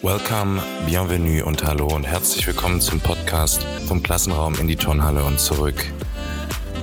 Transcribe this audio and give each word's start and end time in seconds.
Welcome, 0.00 0.62
bienvenue 0.86 1.42
und 1.44 1.64
hallo 1.64 1.88
und 1.88 2.06
herzlich 2.06 2.46
willkommen 2.46 2.80
zum 2.80 3.00
Podcast 3.00 3.64
vom 3.88 4.00
Klassenraum 4.00 4.54
in 4.60 4.68
die 4.68 4.76
Turnhalle 4.76 5.24
und 5.24 5.40
zurück. 5.40 5.84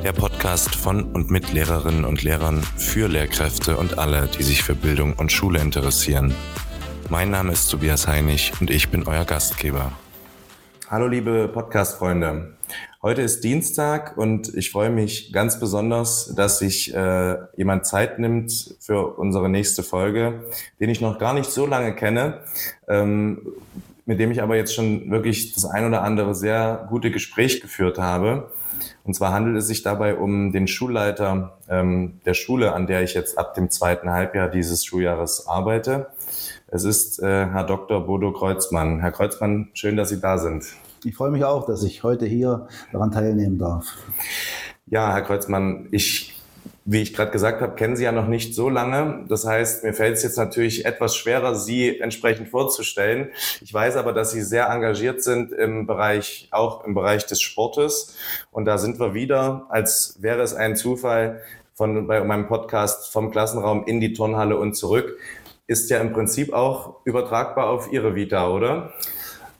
Der 0.03 0.11
Podcast 0.11 0.75
von 0.75 1.03
und 1.13 1.31
mit 1.31 1.53
Lehrerinnen 1.53 2.03
und 2.03 2.23
Lehrern 2.23 2.61
für 2.61 3.07
Lehrkräfte 3.07 3.77
und 3.77 3.97
alle, 3.97 4.27
die 4.27 4.43
sich 4.43 4.63
für 4.63 4.75
Bildung 4.75 5.13
und 5.13 5.31
Schule 5.31 5.61
interessieren. 5.61 6.35
Mein 7.09 7.31
Name 7.31 7.53
ist 7.53 7.69
Tobias 7.69 8.05
Heinig 8.05 8.51
und 8.59 8.69
ich 8.69 8.89
bin 8.89 9.07
euer 9.07 9.23
Gastgeber. 9.23 9.93
Hallo 10.89 11.07
liebe 11.07 11.47
Podcast-Freunde. 11.47 12.53
Heute 13.05 13.21
ist 13.21 13.43
Dienstag 13.43 14.17
und 14.17 14.55
ich 14.55 14.71
freue 14.71 14.89
mich 14.89 15.31
ganz 15.31 15.59
besonders, 15.59 16.33
dass 16.33 16.57
sich 16.57 16.91
äh, 16.91 17.37
jemand 17.55 17.85
Zeit 17.85 18.17
nimmt 18.17 18.77
für 18.79 19.19
unsere 19.19 19.47
nächste 19.47 19.83
Folge, 19.83 20.43
den 20.79 20.89
ich 20.89 21.01
noch 21.01 21.19
gar 21.19 21.35
nicht 21.35 21.51
so 21.51 21.67
lange 21.67 21.93
kenne, 21.93 22.39
ähm, 22.87 23.43
mit 24.07 24.19
dem 24.19 24.31
ich 24.31 24.41
aber 24.41 24.55
jetzt 24.55 24.73
schon 24.73 25.11
wirklich 25.11 25.53
das 25.53 25.65
ein 25.65 25.85
oder 25.85 26.01
andere 26.01 26.33
sehr 26.33 26.87
gute 26.89 27.11
Gespräch 27.11 27.61
geführt 27.61 27.99
habe. 27.99 28.49
Und 29.05 29.13
zwar 29.13 29.31
handelt 29.31 29.55
es 29.57 29.67
sich 29.67 29.83
dabei 29.83 30.15
um 30.15 30.51
den 30.51 30.67
Schulleiter 30.67 31.59
ähm, 31.69 32.19
der 32.25 32.33
Schule, 32.33 32.73
an 32.73 32.87
der 32.87 33.03
ich 33.03 33.13
jetzt 33.13 33.37
ab 33.37 33.53
dem 33.53 33.69
zweiten 33.69 34.09
Halbjahr 34.09 34.49
dieses 34.49 34.83
Schuljahres 34.83 35.47
arbeite. 35.47 36.07
Es 36.67 36.83
ist 36.83 37.21
äh, 37.21 37.45
Herr 37.45 37.65
Dr. 37.65 38.05
Bodo 38.07 38.33
Kreuzmann. 38.33 38.99
Herr 38.99 39.11
Kreuzmann, 39.11 39.69
schön, 39.73 39.95
dass 39.95 40.09
Sie 40.09 40.19
da 40.19 40.39
sind. 40.39 40.65
Ich 41.03 41.15
freue 41.15 41.29
mich 41.29 41.45
auch, 41.45 41.67
dass 41.67 41.83
ich 41.83 42.01
heute 42.01 42.25
hier 42.25 42.67
daran 42.91 43.11
teilnehmen 43.11 43.59
darf. 43.59 43.85
Ja, 44.87 45.13
Herr 45.13 45.21
Kreuzmann, 45.21 45.87
ich 45.91 46.34
wie 46.87 47.01
ich 47.01 47.15
gerade 47.15 47.31
gesagt 47.31 47.61
habe, 47.61 47.73
kennen 47.73 47.95
Sie 47.95 48.03
ja 48.03 48.11
noch 48.11 48.27
nicht 48.27 48.53
so 48.53 48.69
lange. 48.69 49.25
Das 49.27 49.45
heißt, 49.45 49.83
mir 49.83 49.93
fällt 49.93 50.17
es 50.17 50.23
jetzt 50.23 50.37
natürlich 50.37 50.85
etwas 50.85 51.15
schwerer, 51.15 51.55
Sie 51.55 51.99
entsprechend 51.99 52.49
vorzustellen. 52.49 53.31
Ich 53.61 53.73
weiß 53.73 53.95
aber, 53.95 54.13
dass 54.13 54.31
Sie 54.31 54.43
sehr 54.43 54.69
engagiert 54.69 55.23
sind 55.23 55.51
im 55.51 55.87
Bereich, 55.87 56.47
auch 56.51 56.83
im 56.85 56.93
Bereich 56.93 57.25
des 57.25 57.41
Sportes. 57.41 58.15
Und 58.51 58.65
da 58.65 58.77
sind 58.77 58.99
wir 58.99 59.15
wieder, 59.15 59.65
als 59.69 60.17
wäre 60.21 60.43
es 60.43 60.53
ein 60.53 60.75
Zufall 60.75 61.41
von 61.73 62.05
bei 62.05 62.23
meinem 62.23 62.47
Podcast 62.47 63.11
vom 63.11 63.31
Klassenraum 63.31 63.85
in 63.87 63.99
die 63.99 64.13
Turnhalle 64.13 64.57
und 64.57 64.75
zurück. 64.75 65.17
Ist 65.65 65.89
ja 65.89 65.99
im 65.99 66.13
Prinzip 66.13 66.53
auch 66.53 66.97
übertragbar 67.03 67.67
auf 67.67 67.91
Ihre 67.91 68.13
Vita, 68.13 68.47
oder? 68.51 68.93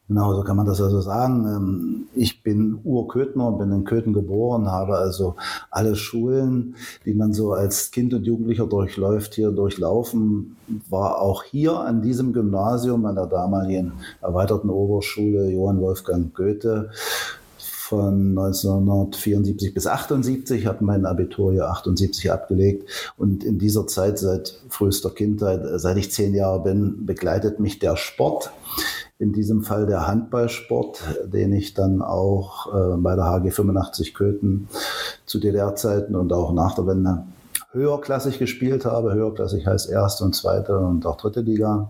Genau, 0.08 0.36
so 0.36 0.44
kann 0.44 0.56
man 0.56 0.68
das 0.68 0.80
also 0.82 1.02
sagen. 1.02 1.48
Ähm, 1.48 2.08
ich 2.14 2.44
bin 2.44 2.80
Urköthner, 2.84 3.52
bin 3.54 3.72
in 3.72 3.86
Köthen 3.86 4.14
geboren, 4.14 4.72
habe 4.72 4.98
also 4.98 5.36
alle 5.72 5.96
Schulen, 5.96 6.76
die 7.06 7.16
man 7.16 7.34
so 7.34 7.54
als 7.54 7.90
Kind 7.90 8.14
und 8.14 8.24
Jugendlicher 8.24 8.68
durchläuft, 8.68 9.34
hier 9.34 9.52
durchlaufen. 9.52 10.58
War 10.90 11.20
auch 11.20 11.44
hier 11.44 11.80
an 11.80 12.04
diesem 12.04 12.34
Gymnasium, 12.34 13.06
an 13.08 13.16
der 13.16 13.26
damaligen 13.26 13.94
erweiterten 14.22 14.70
Oberschule 14.70 15.50
Johann 15.50 15.82
Wolfgang 15.82 16.36
Goethe 16.36 16.92
von 17.58 18.38
1974 18.38 19.74
bis 19.74 19.86
78, 19.88 20.66
habe 20.66 20.84
mein 20.84 21.06
Abitur 21.06 21.52
hier 21.52 21.68
78 21.70 22.32
abgelegt 22.32 23.14
und 23.18 23.44
in 23.44 23.60
dieser 23.60 23.86
Zeit 23.86 24.18
seit 24.18 24.60
frühester 24.70 25.12
Kindheit, 25.12 25.62
seit 25.80 25.98
ich 25.98 26.12
zehn 26.12 26.34
Jahre 26.34 26.64
bin, 26.64 27.06
begleitet 27.06 27.60
mich 27.60 27.78
der 27.78 27.96
Sport 27.96 28.52
in 29.18 29.32
diesem 29.32 29.64
Fall 29.64 29.86
der 29.86 30.08
Handballsport, 30.08 31.02
den 31.26 31.54
ich 31.54 31.74
dann 31.74 32.02
auch 32.02 32.68
äh, 32.74 32.98
bei 32.98 33.16
der 33.16 33.26
HG 33.26 33.52
85 33.52 34.14
Köthen 34.14 34.68
zu 35.26 35.40
DDR-Zeiten 35.40 36.16
und 36.16 36.34
auch 36.34 36.52
nach 36.52 36.76
der 36.76 36.86
Wende 36.86 37.24
höherklassig 37.72 38.40
gespielt 38.40 38.86
habe. 38.86 39.14
Höherklassig 39.14 39.66
heißt 39.66 39.90
erste 39.90 40.24
und 40.26 40.36
zweite 40.36 40.78
und 40.78 41.06
auch 41.06 41.18
dritte 41.18 41.42
Liga. 41.42 41.90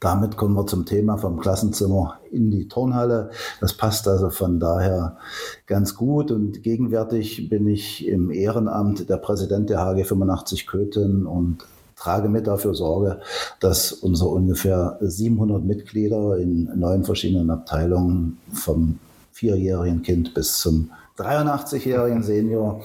Damit 0.00 0.36
kommen 0.36 0.54
wir 0.54 0.66
zum 0.66 0.86
Thema 0.86 1.16
vom 1.18 1.38
Klassenzimmer 1.38 2.18
in 2.32 2.50
die 2.50 2.66
Turnhalle. 2.66 3.30
Das 3.60 3.74
passt 3.74 4.08
also 4.08 4.30
von 4.30 4.58
daher 4.58 5.18
ganz 5.66 5.94
gut. 5.94 6.32
Und 6.32 6.64
gegenwärtig 6.64 7.48
bin 7.48 7.68
ich 7.68 8.08
im 8.08 8.32
Ehrenamt 8.32 9.08
der 9.08 9.18
Präsident 9.18 9.70
der 9.70 9.78
HG 9.78 10.04
85 10.04 10.66
Köthen 10.66 11.26
und 11.26 11.58
trage 12.02 12.28
mit 12.28 12.46
dafür 12.46 12.74
Sorge, 12.74 13.20
dass 13.60 13.92
unsere 13.92 14.30
ungefähr 14.30 14.96
700 15.00 15.64
Mitglieder 15.64 16.36
in 16.36 16.68
neun 16.78 17.04
verschiedenen 17.04 17.50
Abteilungen 17.50 18.38
vom 18.52 18.98
vierjährigen 19.32 20.02
Kind 20.02 20.34
bis 20.34 20.58
zum 20.58 20.90
83-jährigen 21.16 22.22
Senior 22.22 22.82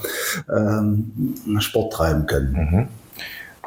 ähm, 0.56 1.33
Sport 1.59 1.94
treiben 1.94 2.25
können. 2.27 2.53
Mhm. 2.53 2.88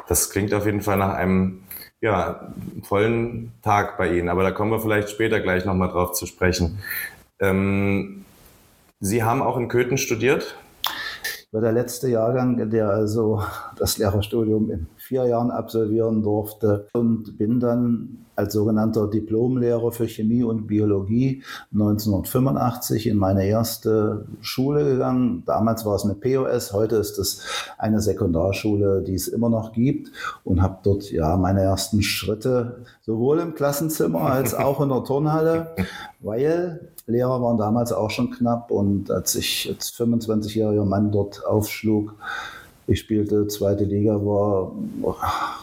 Das 0.07 0.29
klingt 0.29 0.53
auf 0.53 0.65
jeden 0.65 0.81
Fall 0.81 0.97
nach 0.97 1.13
einem 1.15 1.59
ja, 1.99 2.53
vollen 2.83 3.51
Tag 3.61 3.97
bei 3.97 4.17
Ihnen, 4.17 4.29
aber 4.29 4.43
da 4.43 4.51
kommen 4.51 4.71
wir 4.71 4.79
vielleicht 4.79 5.09
später 5.09 5.39
gleich 5.39 5.65
nochmal 5.65 5.89
drauf 5.89 6.13
zu 6.13 6.25
sprechen. 6.25 6.79
Ähm, 7.39 8.25
Sie 8.99 9.23
haben 9.23 9.41
auch 9.41 9.57
in 9.57 9.67
Köthen 9.67 9.97
studiert? 9.97 10.55
Ich 11.51 11.53
war 11.53 11.61
der 11.61 11.73
letzte 11.73 12.07
Jahrgang, 12.07 12.69
der 12.69 12.89
also 12.89 13.43
das 13.77 13.97
Lehrerstudium 13.97 14.71
in 14.71 14.87
vier 15.11 15.27
Jahren 15.27 15.51
absolvieren 15.51 16.23
durfte 16.23 16.87
und 16.93 17.37
bin 17.37 17.59
dann 17.59 18.19
als 18.37 18.53
sogenannter 18.53 19.09
Diplomlehrer 19.09 19.91
für 19.91 20.07
Chemie 20.07 20.41
und 20.41 20.67
Biologie 20.67 21.43
1985 21.73 23.07
in 23.07 23.17
meine 23.17 23.45
erste 23.45 24.23
Schule 24.39 24.85
gegangen. 24.85 25.43
Damals 25.45 25.85
war 25.85 25.95
es 25.95 26.05
eine 26.05 26.13
POS, 26.13 26.71
heute 26.71 26.95
ist 26.95 27.19
es 27.19 27.43
eine 27.77 27.99
Sekundarschule, 27.99 29.01
die 29.01 29.15
es 29.15 29.27
immer 29.27 29.49
noch 29.49 29.73
gibt 29.73 30.13
und 30.45 30.61
habe 30.61 30.77
dort 30.81 31.11
ja 31.11 31.35
meine 31.35 31.59
ersten 31.59 32.01
Schritte 32.01 32.77
sowohl 33.01 33.39
im 33.39 33.53
Klassenzimmer 33.53 34.21
als 34.21 34.53
auch 34.55 34.79
in 34.79 34.87
der 34.87 35.03
Turnhalle, 35.03 35.75
weil 36.21 36.87
Lehrer 37.05 37.41
waren 37.41 37.57
damals 37.57 37.91
auch 37.91 38.11
schon 38.11 38.31
knapp 38.31 38.71
und 38.71 39.11
als 39.11 39.35
ich 39.35 39.69
als 39.69 39.93
25-jähriger 39.93 40.85
Mann 40.85 41.11
dort 41.11 41.45
aufschlug, 41.45 42.15
ich 42.91 42.99
spielte 42.99 43.47
zweite 43.47 43.83
Liga, 43.83 44.13
war 44.15 44.71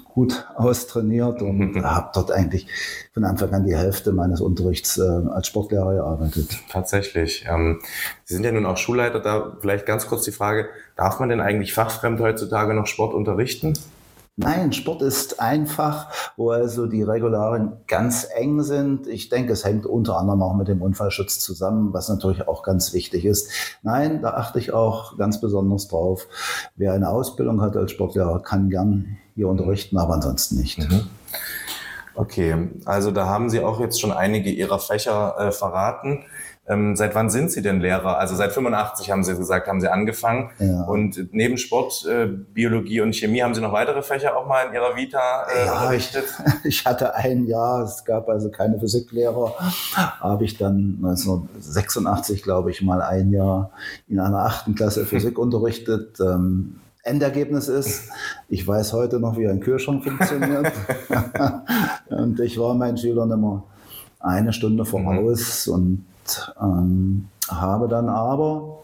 gut 0.04 0.46
austrainiert 0.56 1.42
und 1.42 1.58
mhm. 1.74 1.84
habe 1.84 2.10
dort 2.14 2.32
eigentlich 2.32 2.66
von 3.12 3.24
Anfang 3.24 3.52
an 3.52 3.64
die 3.64 3.76
Hälfte 3.76 4.12
meines 4.12 4.40
Unterrichts 4.40 4.98
äh, 4.98 5.02
als 5.02 5.46
Sportlehrer 5.46 5.94
gearbeitet. 5.94 6.58
Tatsächlich. 6.70 7.46
Ähm, 7.48 7.80
Sie 8.24 8.34
sind 8.34 8.44
ja 8.44 8.52
nun 8.52 8.66
auch 8.66 8.76
Schulleiter. 8.76 9.20
Da 9.20 9.56
vielleicht 9.60 9.86
ganz 9.86 10.06
kurz 10.06 10.24
die 10.24 10.32
Frage, 10.32 10.68
darf 10.96 11.20
man 11.20 11.28
denn 11.28 11.40
eigentlich 11.40 11.72
fachfremd 11.72 12.20
heutzutage 12.20 12.74
noch 12.74 12.86
Sport 12.86 13.14
unterrichten? 13.14 13.74
Nein, 14.40 14.72
Sport 14.72 15.02
ist 15.02 15.40
einfach, 15.40 16.12
wo 16.36 16.50
also 16.50 16.86
die 16.86 17.02
Regularien 17.02 17.72
ganz 17.88 18.24
eng 18.36 18.62
sind. 18.62 19.08
Ich 19.08 19.30
denke, 19.30 19.52
es 19.52 19.64
hängt 19.64 19.84
unter 19.84 20.16
anderem 20.16 20.42
auch 20.42 20.54
mit 20.54 20.68
dem 20.68 20.80
Unfallschutz 20.80 21.40
zusammen, 21.40 21.92
was 21.92 22.08
natürlich 22.08 22.46
auch 22.46 22.62
ganz 22.62 22.92
wichtig 22.92 23.24
ist. 23.24 23.50
Nein, 23.82 24.22
da 24.22 24.34
achte 24.34 24.60
ich 24.60 24.72
auch 24.72 25.18
ganz 25.18 25.40
besonders 25.40 25.88
drauf. 25.88 26.28
Wer 26.76 26.92
eine 26.92 27.10
Ausbildung 27.10 27.60
hat 27.60 27.76
als 27.76 27.90
Sportlehrer, 27.90 28.40
kann 28.40 28.70
gern 28.70 29.16
hier 29.34 29.48
unterrichten, 29.48 29.98
aber 29.98 30.14
ansonsten 30.14 30.56
nicht. 30.56 30.78
Mhm. 30.78 31.08
Okay, 32.14 32.68
also 32.84 33.10
da 33.10 33.26
haben 33.26 33.50
Sie 33.50 33.60
auch 33.60 33.80
jetzt 33.80 34.00
schon 34.00 34.12
einige 34.12 34.50
Ihrer 34.50 34.78
Fächer 34.78 35.34
äh, 35.38 35.50
verraten. 35.50 36.24
Ähm, 36.68 36.96
seit 36.96 37.14
wann 37.14 37.30
sind 37.30 37.50
Sie 37.50 37.62
denn 37.62 37.80
Lehrer? 37.80 38.18
Also 38.18 38.34
seit 38.34 38.52
85 38.52 39.10
haben 39.10 39.24
Sie 39.24 39.34
gesagt, 39.34 39.68
haben 39.68 39.80
Sie 39.80 39.88
angefangen. 39.88 40.50
Ja. 40.58 40.82
Und 40.82 41.32
neben 41.32 41.56
Sport, 41.56 42.04
äh, 42.06 42.26
Biologie 42.26 43.00
und 43.00 43.14
Chemie 43.14 43.42
haben 43.42 43.54
Sie 43.54 43.62
noch 43.62 43.72
weitere 43.72 44.02
Fächer 44.02 44.36
auch 44.36 44.46
mal 44.46 44.66
in 44.66 44.74
Ihrer 44.74 44.94
Vita 44.94 45.46
äh, 45.46 45.66
ja, 45.66 45.72
unterrichtet? 45.72 46.24
Ich, 46.64 46.64
ich, 46.80 46.84
hatte 46.84 47.14
ein 47.14 47.46
Jahr, 47.46 47.82
es 47.82 48.04
gab 48.04 48.28
also 48.28 48.50
keine 48.50 48.78
Physiklehrer, 48.78 49.54
habe 50.20 50.44
ich 50.44 50.58
dann 50.58 50.98
1986, 51.02 52.42
glaube 52.42 52.70
ich, 52.70 52.82
mal 52.82 53.00
ein 53.00 53.30
Jahr 53.32 53.70
in 54.06 54.20
einer 54.20 54.44
achten 54.44 54.74
Klasse 54.74 55.06
Physik 55.06 55.38
unterrichtet. 55.38 56.20
Ähm, 56.20 56.80
Endergebnis 57.02 57.68
ist, 57.68 58.10
ich 58.50 58.66
weiß 58.66 58.92
heute 58.92 59.18
noch, 59.18 59.38
wie 59.38 59.48
ein 59.48 59.60
Kühlschrank 59.60 60.04
funktioniert. 60.04 60.70
und 62.10 62.40
ich 62.40 62.58
war 62.58 62.74
meinen 62.74 62.98
Schülern 62.98 63.30
immer 63.30 63.64
eine 64.20 64.52
Stunde 64.52 64.84
voraus 64.84 65.66
mhm. 65.66 65.72
und 65.72 66.04
ähm, 66.60 67.28
habe 67.48 67.88
dann 67.88 68.08
aber 68.08 68.78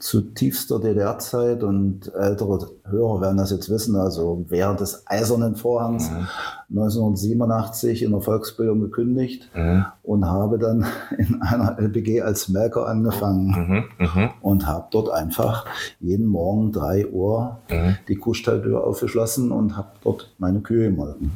zu 0.00 0.22
tiefster 0.22 0.80
DDR-Zeit 0.80 1.62
und 1.62 2.10
ältere 2.14 2.70
Hörer 2.88 3.20
werden 3.20 3.36
das 3.36 3.50
jetzt 3.50 3.68
wissen, 3.68 3.96
also 3.96 4.46
während 4.48 4.80
des 4.80 5.04
Eisernen 5.06 5.56
Vorhangs 5.56 6.10
mhm. 6.10 6.26
1987 6.70 8.02
in 8.02 8.12
der 8.12 8.22
Volksbildung 8.22 8.80
gekündigt 8.80 9.50
mhm. 9.54 9.84
und 10.02 10.24
habe 10.24 10.58
dann 10.58 10.86
in 11.18 11.42
einer 11.42 11.78
LPG 11.78 12.22
als 12.22 12.48
Melker 12.48 12.88
angefangen 12.88 13.84
mhm. 13.98 14.06
mhm. 14.06 14.30
und 14.40 14.66
habe 14.66 14.86
dort 14.90 15.10
einfach 15.10 15.66
jeden 16.00 16.26
Morgen 16.26 16.72
drei 16.72 17.06
Uhr 17.06 17.58
mhm. 17.70 17.98
die 18.08 18.16
Kuhstalltür 18.16 18.82
aufgeschlossen 18.82 19.52
und 19.52 19.76
habe 19.76 19.90
dort 20.02 20.32
meine 20.38 20.60
Kühe 20.60 20.90
gemolken. 20.90 21.32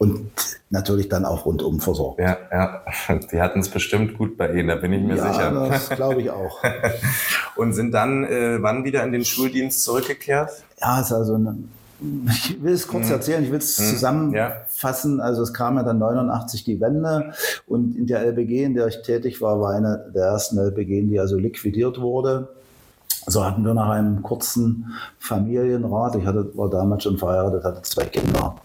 Und 0.00 0.30
natürlich 0.70 1.10
dann 1.10 1.26
auch 1.26 1.44
rundum 1.44 1.78
versorgt. 1.78 2.20
Ja, 2.20 2.38
ja. 2.50 2.82
Die 3.30 3.38
hatten 3.42 3.60
es 3.60 3.68
bestimmt 3.68 4.16
gut 4.16 4.38
bei 4.38 4.50
Ihnen, 4.50 4.68
da 4.68 4.76
bin 4.76 4.94
ich 4.94 5.02
mir 5.02 5.16
ja, 5.16 5.30
sicher. 5.30 5.52
Ja, 5.52 5.68
das 5.68 5.90
glaube 5.90 6.22
ich 6.22 6.30
auch. 6.30 6.58
Und 7.56 7.74
sind 7.74 7.92
dann 7.92 8.24
äh, 8.24 8.62
wann 8.62 8.84
wieder 8.84 9.04
in 9.04 9.12
den 9.12 9.26
Schuldienst 9.26 9.84
zurückgekehrt? 9.84 10.50
Ja, 10.80 11.02
ist 11.02 11.12
also 11.12 11.34
eine 11.34 11.58
ich 12.30 12.62
will 12.62 12.72
es 12.72 12.88
kurz 12.88 13.08
mhm. 13.08 13.12
erzählen, 13.12 13.44
ich 13.44 13.50
will 13.50 13.58
es 13.58 13.78
mhm. 13.78 13.84
zusammenfassen. 13.84 15.18
Ja. 15.18 15.24
Also 15.24 15.42
es 15.42 15.52
kam 15.52 15.76
ja 15.76 15.82
dann 15.82 15.98
89 15.98 16.64
die 16.64 16.80
Wende 16.80 17.34
und 17.66 17.94
in 17.94 18.06
der 18.06 18.22
LBG, 18.22 18.64
in 18.64 18.72
der 18.72 18.86
ich 18.86 19.02
tätig 19.02 19.42
war, 19.42 19.60
war 19.60 19.74
eine 19.74 20.10
der 20.14 20.28
ersten 20.28 20.58
LBG, 20.58 21.02
die 21.02 21.20
also 21.20 21.36
liquidiert 21.36 22.00
wurde. 22.00 22.48
So 23.26 23.44
hatten 23.44 23.66
wir 23.66 23.74
nach 23.74 23.90
einem 23.90 24.22
kurzen 24.22 24.94
Familienrat, 25.18 26.16
ich 26.16 26.24
hatte, 26.24 26.56
war 26.56 26.70
damals 26.70 27.02
schon 27.02 27.18
verheiratet, 27.18 27.64
hatte 27.64 27.82
zwei 27.82 28.06
Kinder, 28.06 28.56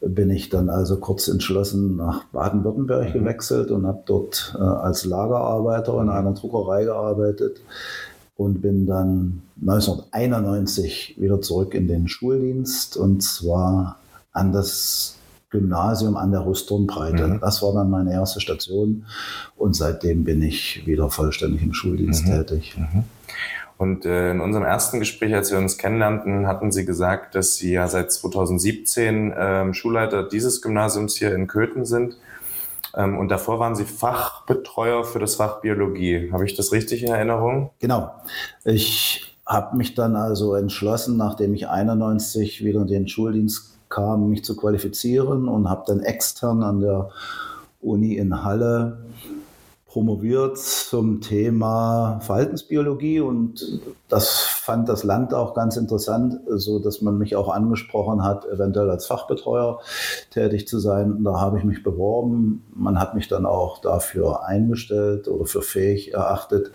bin 0.00 0.30
ich 0.30 0.48
dann 0.48 0.70
also 0.70 0.98
kurz 0.98 1.28
entschlossen 1.28 1.96
nach 1.96 2.24
Baden-Württemberg 2.32 3.10
mhm. 3.10 3.18
gewechselt 3.18 3.70
und 3.70 3.86
habe 3.86 4.02
dort 4.06 4.56
äh, 4.58 4.62
als 4.62 5.04
Lagerarbeiter 5.04 6.00
in 6.00 6.08
einer 6.08 6.32
Druckerei 6.32 6.84
gearbeitet 6.84 7.60
und 8.36 8.62
bin 8.62 8.86
dann 8.86 9.42
1991 9.60 11.16
wieder 11.18 11.40
zurück 11.42 11.74
in 11.74 11.88
den 11.88 12.08
Schuldienst 12.08 12.96
und 12.96 13.22
zwar 13.22 13.98
an 14.32 14.52
das 14.52 15.16
Gymnasium 15.50 16.16
an 16.16 16.30
der 16.30 16.46
Rüsturnbreite. 16.46 17.26
Mhm. 17.26 17.40
Das 17.40 17.60
war 17.62 17.74
dann 17.74 17.90
meine 17.90 18.12
erste 18.12 18.40
Station 18.40 19.04
und 19.56 19.74
seitdem 19.74 20.24
bin 20.24 20.40
ich 20.42 20.86
wieder 20.86 21.10
vollständig 21.10 21.62
im 21.62 21.74
Schuldienst 21.74 22.26
mhm. 22.26 22.30
tätig. 22.30 22.76
Mhm. 22.78 23.04
Und 23.80 24.04
äh, 24.04 24.32
in 24.32 24.40
unserem 24.40 24.66
ersten 24.66 24.98
Gespräch, 24.98 25.34
als 25.34 25.50
wir 25.50 25.56
uns 25.56 25.78
kennenlernten, 25.78 26.46
hatten 26.46 26.70
Sie 26.70 26.84
gesagt, 26.84 27.34
dass 27.34 27.54
Sie 27.54 27.72
ja 27.72 27.88
seit 27.88 28.12
2017 28.12 29.32
äh, 29.32 29.72
Schulleiter 29.72 30.22
dieses 30.22 30.60
Gymnasiums 30.60 31.16
hier 31.16 31.34
in 31.34 31.46
Köthen 31.46 31.86
sind. 31.86 32.18
Ähm, 32.94 33.16
und 33.16 33.30
davor 33.30 33.58
waren 33.58 33.74
Sie 33.74 33.86
Fachbetreuer 33.86 35.02
für 35.04 35.18
das 35.18 35.36
Fach 35.36 35.62
Biologie. 35.62 36.30
Habe 36.30 36.44
ich 36.44 36.54
das 36.54 36.72
richtig 36.72 37.04
in 37.04 37.08
Erinnerung? 37.08 37.70
Genau. 37.78 38.10
Ich 38.66 39.34
habe 39.46 39.74
mich 39.78 39.94
dann 39.94 40.14
also 40.14 40.54
entschlossen, 40.56 41.16
nachdem 41.16 41.54
ich 41.54 41.66
91 41.66 42.62
wieder 42.62 42.82
in 42.82 42.86
den 42.86 43.08
Schuldienst 43.08 43.78
kam, 43.88 44.28
mich 44.28 44.44
zu 44.44 44.56
qualifizieren 44.56 45.48
und 45.48 45.70
habe 45.70 45.84
dann 45.86 46.00
extern 46.00 46.62
an 46.62 46.80
der 46.82 47.08
Uni 47.80 48.16
in 48.18 48.44
Halle 48.44 48.98
promoviert 49.90 50.56
zum 50.56 51.20
Thema 51.20 52.20
Verhaltensbiologie 52.20 53.18
und 53.18 53.80
das 54.08 54.38
fand 54.38 54.88
das 54.88 55.02
Land 55.02 55.34
auch 55.34 55.52
ganz 55.52 55.76
interessant, 55.76 56.38
so 56.46 56.78
dass 56.78 57.02
man 57.02 57.18
mich 57.18 57.34
auch 57.34 57.48
angesprochen 57.48 58.22
hat, 58.22 58.44
eventuell 58.46 58.88
als 58.88 59.06
Fachbetreuer 59.06 59.80
tätig 60.30 60.68
zu 60.68 60.78
sein. 60.78 61.10
Und 61.10 61.24
da 61.24 61.40
habe 61.40 61.58
ich 61.58 61.64
mich 61.64 61.82
beworben. 61.82 62.62
Man 62.72 63.00
hat 63.00 63.16
mich 63.16 63.26
dann 63.26 63.46
auch 63.46 63.80
dafür 63.80 64.46
eingestellt 64.46 65.26
oder 65.26 65.46
für 65.46 65.60
fähig 65.60 66.14
erachtet, 66.14 66.70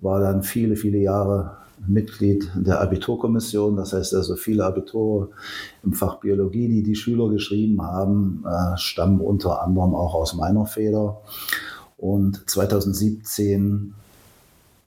war 0.00 0.20
dann 0.20 0.42
viele, 0.42 0.76
viele 0.76 0.98
Jahre 0.98 1.58
Mitglied 1.86 2.50
der 2.54 2.80
Abiturkommission. 2.80 3.76
Das 3.76 3.92
heißt 3.92 4.14
also, 4.14 4.36
viele 4.36 4.64
Abitur 4.64 5.32
im 5.82 5.92
Fach 5.92 6.20
Biologie, 6.20 6.68
die 6.68 6.82
die 6.82 6.94
Schüler 6.94 7.28
geschrieben 7.28 7.82
haben, 7.82 8.42
äh, 8.46 8.78
stammen 8.78 9.20
unter 9.20 9.62
anderem 9.62 9.94
auch 9.94 10.14
aus 10.14 10.32
meiner 10.32 10.64
Feder. 10.64 11.20
Und 12.04 12.50
2017 12.50 13.94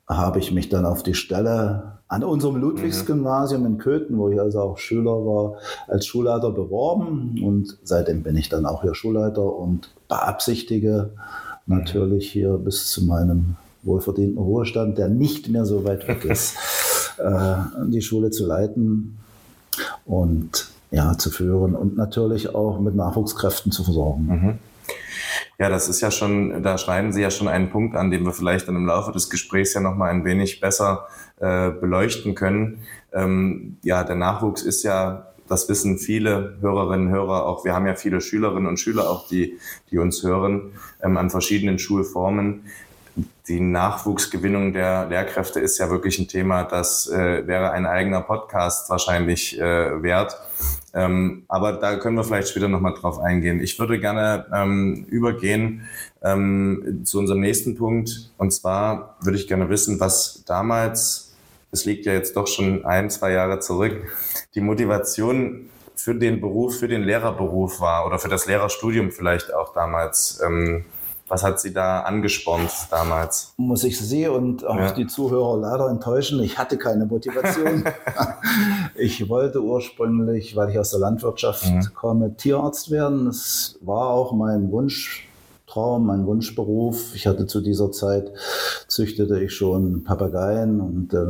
habe 0.08 0.38
ich 0.38 0.52
mich 0.52 0.70
dann 0.70 0.86
auf 0.86 1.02
die 1.02 1.16
Stelle 1.16 1.94
an 2.08 2.24
unserem 2.24 2.58
Ludwigsgymnasium 2.58 3.66
in 3.66 3.80
Köthen, 3.80 4.20
wo 4.20 4.30
ich 4.30 4.40
also 4.40 4.62
auch 4.62 4.78
Schüler 4.78 5.26
war, 5.26 5.56
als 5.88 6.06
Schulleiter 6.06 6.52
beworben. 6.52 7.42
Und 7.44 7.80
seitdem 7.84 8.22
bin 8.22 8.38
ich 8.38 8.50
dann 8.50 8.68
auch 8.68 8.84
hier 8.84 8.94
Schulleiter 8.94 9.52
und 9.52 9.90
beabsichtige 10.08 11.10
natürlich 11.66 12.32
hier 12.32 12.54
bis 12.54 12.92
zu 12.92 13.04
meinem 13.04 13.56
wohlverdienten 13.82 14.38
Ruhestand, 14.38 15.00
der 15.00 15.08
nicht 15.08 15.50
mehr 15.50 15.66
so 15.66 15.86
weit 15.86 16.08
weg 16.08 16.24
ist, 16.30 16.56
äh, 17.18 17.56
die 17.88 18.04
Schule 18.04 18.30
zu 18.30 18.46
leiten 18.46 19.18
und 20.06 20.68
ja, 20.92 21.18
zu 21.18 21.32
führen 21.32 21.74
und 21.74 21.98
natürlich 21.98 22.54
auch 22.54 22.80
mit 22.80 22.94
Nachwuchskräften 22.94 23.72
zu 23.72 23.84
versorgen. 23.84 24.28
Mhm. 24.28 24.60
Ja, 25.60 25.70
das 25.70 25.90
ist 25.90 26.02
ja 26.02 26.12
schon, 26.12 26.62
da 26.64 26.78
schneiden 26.78 27.12
Sie 27.12 27.22
ja 27.22 27.32
schon 27.32 27.48
einen 27.48 27.70
Punkt 27.70 27.96
an, 27.96 28.12
den 28.12 28.24
wir 28.24 28.34
vielleicht 28.34 28.68
dann 28.68 28.76
im 28.76 28.86
Laufe 28.86 29.12
des 29.12 29.30
Gesprächs 29.30 29.74
ja 29.74 29.82
nochmal 29.82 30.12
ein 30.12 30.26
wenig 30.26 30.60
besser 30.60 31.08
äh, 31.40 31.72
beleuchten 31.72 32.36
können. 32.36 32.84
Ähm, 33.14 33.78
ja, 33.84 34.04
der 34.04 34.16
Nachwuchs 34.16 34.64
ist 34.64 34.84
ja, 34.84 35.34
das 35.48 35.70
wissen 35.70 35.98
viele 35.98 36.58
Hörerinnen 36.62 37.08
und 37.08 37.14
Hörer 37.14 37.46
auch, 37.46 37.64
wir 37.64 37.74
haben 37.74 37.88
ja 37.88 37.96
viele 37.96 38.22
Schülerinnen 38.22 38.68
und 38.68 38.80
Schüler 38.80 39.10
auch, 39.10 39.28
die, 39.28 39.58
die 39.92 39.98
uns 39.98 40.24
hören, 40.24 40.74
ähm, 41.02 41.18
an 41.18 41.30
verschiedenen 41.30 41.80
Schulformen 41.80 42.66
die 43.48 43.60
Nachwuchsgewinnung 43.60 44.74
der 44.74 45.08
Lehrkräfte 45.08 45.60
ist 45.60 45.78
ja 45.78 45.90
wirklich 45.90 46.20
ein 46.20 46.28
Thema, 46.28 46.64
das 46.64 47.08
äh, 47.08 47.48
wäre 47.48 47.72
ein 47.72 47.86
eigener 47.86 48.22
Podcast 48.22 48.90
wahrscheinlich 48.90 49.60
äh, 49.60 50.02
wert. 50.04 50.38
Ähm, 50.94 51.44
aber 51.48 51.74
da 51.74 51.96
können 51.98 52.18
wir 52.18 52.24
vielleicht 52.24 52.50
später 52.50 52.68
nochmal 52.68 52.94
drauf 52.94 53.20
eingehen. 53.20 53.62
Ich 53.62 53.80
würde 53.80 54.00
gerne 54.00 54.46
ähm, 54.54 55.06
übergehen 55.10 55.88
ähm, 56.24 57.02
zu 57.04 57.20
unserem 57.20 57.40
nächsten 57.40 57.76
Punkt. 57.76 58.32
Und 58.38 58.52
zwar 58.52 59.18
würde 59.22 59.38
ich 59.38 59.48
gerne 59.48 59.70
wissen, 59.70 60.00
was 60.00 60.44
damals, 60.46 61.36
es 61.72 61.86
liegt 61.86 62.06
ja 62.06 62.14
jetzt 62.14 62.36
doch 62.36 62.48
schon 62.48 62.86
ein, 62.86 63.10
zwei 63.10 63.32
Jahre 63.32 63.60
zurück, 63.60 63.96
die 64.56 64.62
Motivation 64.62 65.70
für 65.96 66.16
den 66.16 66.42
Beruf, 66.42 66.80
für 66.80 66.88
den 66.88 67.04
Lehrerberuf 67.04 67.80
war 67.80 68.06
oder 68.06 68.20
für 68.20 68.30
das 68.30 68.46
Lehrerstudium 68.46 69.12
vielleicht 69.12 69.54
auch 69.54 69.74
damals. 69.74 70.42
Ähm, 70.46 70.86
was 71.28 71.44
hat 71.44 71.60
Sie 71.60 71.74
da 71.74 72.02
angespornt 72.02 72.72
damals? 72.90 73.54
Muss 73.58 73.84
ich 73.84 74.00
Sie 74.00 74.28
und 74.28 74.66
auch 74.66 74.76
ja. 74.76 74.92
die 74.92 75.08
Zuhörer 75.08 75.58
leider 75.58 75.90
enttäuschen. 75.90 76.42
Ich 76.42 76.58
hatte 76.58 76.78
keine 76.78 77.06
Motivation. 77.06 77.84
ich 78.96 79.28
wollte 79.30 79.62
ursprünglich, 79.62 80.56
weil 80.56 80.70
ich 80.70 80.80
aus 80.80 80.92
der 80.92 81.00
Landwirtschaft 81.00 81.66
mhm. 81.66 81.94
komme, 81.94 82.36
Tierarzt 82.36 82.92
werden. 82.92 83.26
Das 83.26 83.78
war 83.82 84.10
auch 84.10 84.32
mein 84.34 84.72
Wunschtraum, 84.72 86.06
mein 86.06 86.26
Wunschberuf. 86.26 87.14
Ich 87.16 87.28
hatte 87.28 87.46
zu 87.46 87.62
dieser 87.62 87.92
Zeit, 87.92 88.32
züchtete 88.88 89.40
ich 89.40 89.54
schon 89.54 90.04
Papageien 90.04 90.80
und 90.80 91.14
äh, 91.14 91.26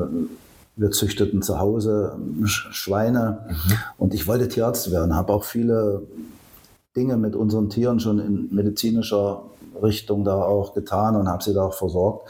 wir 0.75 0.91
züchteten 0.91 1.41
zu 1.41 1.59
Hause 1.59 2.17
Schweine 2.45 3.47
mhm. 3.49 3.73
und 3.97 4.13
ich 4.13 4.27
wollte 4.27 4.47
Tierarzt 4.47 4.91
werden, 4.91 5.15
habe 5.15 5.33
auch 5.33 5.43
viele 5.43 6.03
Dinge 6.95 7.17
mit 7.17 7.35
unseren 7.35 7.69
Tieren 7.69 7.99
schon 7.99 8.19
in 8.19 8.47
medizinischer 8.53 9.43
Richtung 9.83 10.23
da 10.23 10.41
auch 10.41 10.73
getan 10.73 11.15
und 11.15 11.27
habe 11.27 11.43
sie 11.43 11.53
da 11.53 11.63
auch 11.63 11.73
versorgt. 11.73 12.29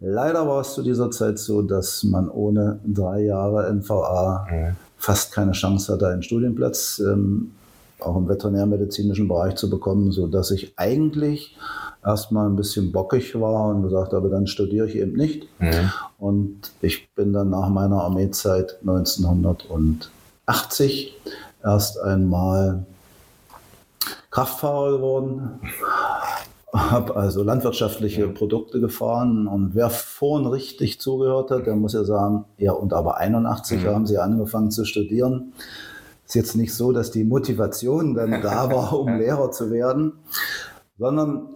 Leider 0.00 0.46
war 0.46 0.60
es 0.60 0.74
zu 0.74 0.82
dieser 0.82 1.10
Zeit 1.10 1.38
so, 1.38 1.62
dass 1.62 2.04
man 2.04 2.28
ohne 2.28 2.78
drei 2.84 3.22
Jahre 3.22 3.72
NVA 3.72 4.46
mhm. 4.50 4.76
fast 4.96 5.32
keine 5.32 5.52
Chance 5.52 5.92
hatte, 5.92 6.08
einen 6.08 6.22
Studienplatz 6.22 7.00
ähm, 7.00 7.52
auch 8.00 8.16
im 8.16 8.28
veterinärmedizinischen 8.28 9.28
Bereich 9.28 9.56
zu 9.56 9.68
bekommen, 9.68 10.12
so 10.12 10.28
dass 10.28 10.50
ich 10.50 10.72
eigentlich 10.76 11.56
erstmal 12.04 12.46
ein 12.46 12.56
bisschen 12.56 12.92
bockig 12.92 13.40
war 13.40 13.68
und 13.68 13.82
gesagt 13.82 14.12
habe, 14.12 14.28
dann 14.30 14.46
studiere 14.46 14.86
ich 14.86 14.96
eben 14.96 15.14
nicht. 15.14 15.48
Mhm. 15.58 15.90
Und 16.18 16.72
ich 16.80 17.12
bin 17.14 17.32
dann 17.32 17.50
nach 17.50 17.68
meiner 17.68 18.02
Armeezeit 18.02 18.78
1980 18.80 21.16
erst 21.64 22.00
einmal 22.00 22.86
Kraftfahrer 24.30 24.92
geworden 24.92 25.58
habe 26.72 27.16
also 27.16 27.42
landwirtschaftliche 27.42 28.28
Produkte 28.28 28.80
gefahren 28.80 29.46
und 29.46 29.74
wer 29.74 29.90
vorhin 29.90 30.46
richtig 30.46 31.00
zugehört 31.00 31.50
hat, 31.50 31.66
der 31.66 31.76
muss 31.76 31.94
ja 31.94 32.04
sagen, 32.04 32.44
ja 32.58 32.72
und 32.72 32.92
aber 32.92 33.16
81 33.16 33.82
mhm. 33.82 33.86
haben 33.88 34.06
sie 34.06 34.18
angefangen 34.18 34.70
zu 34.70 34.84
studieren. 34.84 35.52
Ist 36.26 36.34
jetzt 36.34 36.56
nicht 36.56 36.74
so, 36.74 36.92
dass 36.92 37.10
die 37.10 37.24
Motivation 37.24 38.14
dann 38.14 38.42
da 38.42 38.70
war, 38.70 38.92
um 39.00 39.16
Lehrer 39.16 39.50
zu 39.50 39.70
werden, 39.70 40.12
sondern 40.98 41.48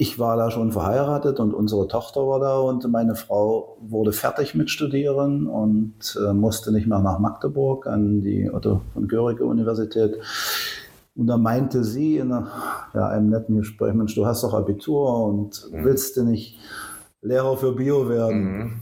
ich 0.00 0.20
war 0.20 0.36
da 0.36 0.52
schon 0.52 0.70
verheiratet 0.70 1.40
und 1.40 1.52
unsere 1.52 1.88
Tochter 1.88 2.20
war 2.20 2.38
da 2.38 2.56
und 2.60 2.88
meine 2.88 3.16
Frau 3.16 3.76
wurde 3.80 4.12
fertig 4.12 4.54
mit 4.54 4.70
Studieren 4.70 5.48
und 5.48 6.16
äh, 6.24 6.32
musste 6.32 6.70
nicht 6.70 6.86
mehr 6.86 7.00
nach 7.00 7.18
Magdeburg 7.18 7.88
an 7.88 8.20
die 8.22 8.48
Otto 8.48 8.82
von 8.94 9.08
Görige 9.08 9.44
Universität 9.44 10.16
und 11.18 11.26
da 11.26 11.36
meinte 11.36 11.82
sie 11.82 12.18
in 12.18 12.32
einer, 12.32 12.48
ja, 12.94 13.08
einem 13.08 13.30
netten 13.30 13.56
Gespräch, 13.56 13.92
Mensch, 13.92 14.14
du 14.14 14.24
hast 14.24 14.44
doch 14.44 14.54
Abitur 14.54 15.24
und 15.24 15.68
mhm. 15.72 15.84
willst 15.84 16.16
du 16.16 16.22
nicht 16.22 16.58
Lehrer 17.22 17.56
für 17.56 17.72
Bio 17.72 18.08
werden? 18.08 18.80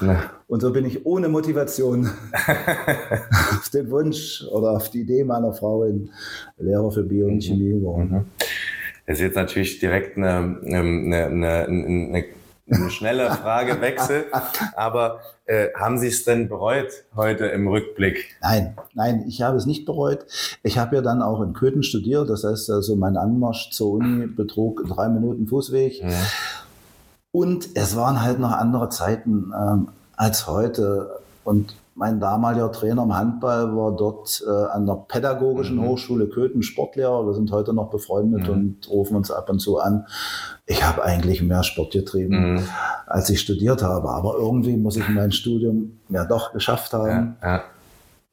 Mhm. 0.00 0.16
Und 0.48 0.60
so 0.60 0.70
bin 0.70 0.84
ich 0.84 1.06
ohne 1.06 1.28
Motivation 1.28 2.10
auf 3.58 3.68
den 3.70 3.90
Wunsch 3.90 4.44
oder 4.50 4.72
auf 4.72 4.90
die 4.90 5.00
Idee 5.00 5.24
meiner 5.24 5.52
Frau 5.52 5.84
in 5.84 6.10
Lehrer 6.58 6.90
für 6.90 7.04
Bio 7.04 7.26
und 7.26 7.36
mhm. 7.36 7.40
Chemie 7.40 7.70
geworden. 7.70 8.10
Mhm. 8.10 8.24
Das 9.06 9.16
ist 9.16 9.22
jetzt 9.22 9.36
natürlich 9.36 9.78
direkt 9.78 10.18
eine, 10.18 10.58
eine, 10.62 11.26
eine, 11.26 11.66
eine 11.66 12.24
eine 12.70 12.90
schnelle 12.90 13.30
Fragewechsel. 13.30 14.26
Aber 14.76 15.20
äh, 15.46 15.68
haben 15.74 15.98
Sie 15.98 16.08
es 16.08 16.24
denn 16.24 16.48
bereut 16.48 17.04
heute 17.16 17.46
im 17.46 17.68
Rückblick? 17.68 18.36
Nein, 18.40 18.76
nein, 18.94 19.24
ich 19.26 19.42
habe 19.42 19.56
es 19.56 19.66
nicht 19.66 19.84
bereut. 19.84 20.26
Ich 20.62 20.78
habe 20.78 20.96
ja 20.96 21.02
dann 21.02 21.22
auch 21.22 21.40
in 21.40 21.52
Köthen 21.52 21.82
studiert. 21.82 22.30
Das 22.30 22.44
heißt 22.44 22.70
also, 22.70 22.96
mein 22.96 23.16
Anmarsch 23.16 23.70
zur 23.70 23.92
Uni 23.92 24.26
betrug 24.26 24.84
drei 24.88 25.08
Minuten 25.08 25.46
Fußweg. 25.48 26.02
Mhm. 26.04 26.10
Und 27.32 27.68
es 27.74 27.96
waren 27.96 28.22
halt 28.22 28.38
noch 28.38 28.52
andere 28.52 28.88
Zeiten 28.88 29.52
ähm, 29.56 29.88
als 30.16 30.46
heute. 30.46 31.20
Und 31.44 31.74
mein 32.00 32.18
damaliger 32.18 32.72
Trainer 32.72 33.02
im 33.02 33.14
Handball 33.14 33.76
war 33.76 33.94
dort 33.94 34.42
äh, 34.46 34.50
an 34.50 34.86
der 34.86 35.04
Pädagogischen 35.06 35.76
mhm. 35.76 35.82
Hochschule 35.82 36.28
Köthen 36.28 36.62
Sportlehrer. 36.62 37.26
Wir 37.26 37.34
sind 37.34 37.52
heute 37.52 37.74
noch 37.74 37.90
befreundet 37.90 38.44
mhm. 38.44 38.52
und 38.54 38.90
rufen 38.90 39.16
uns 39.16 39.30
ab 39.30 39.50
und 39.50 39.58
zu 39.58 39.78
an. 39.78 40.06
Ich 40.64 40.82
habe 40.82 41.04
eigentlich 41.04 41.42
mehr 41.42 41.62
Sport 41.62 41.92
getrieben, 41.92 42.54
mhm. 42.54 42.62
als 43.06 43.28
ich 43.28 43.38
studiert 43.38 43.82
habe. 43.82 44.08
Aber 44.08 44.36
irgendwie 44.38 44.78
muss 44.78 44.96
ich 44.96 45.06
mein 45.10 45.30
Studium 45.30 46.00
ja 46.08 46.24
doch 46.24 46.54
geschafft 46.54 46.94
haben. 46.94 47.36
Ja, 47.42 47.56
ja. 47.56 47.62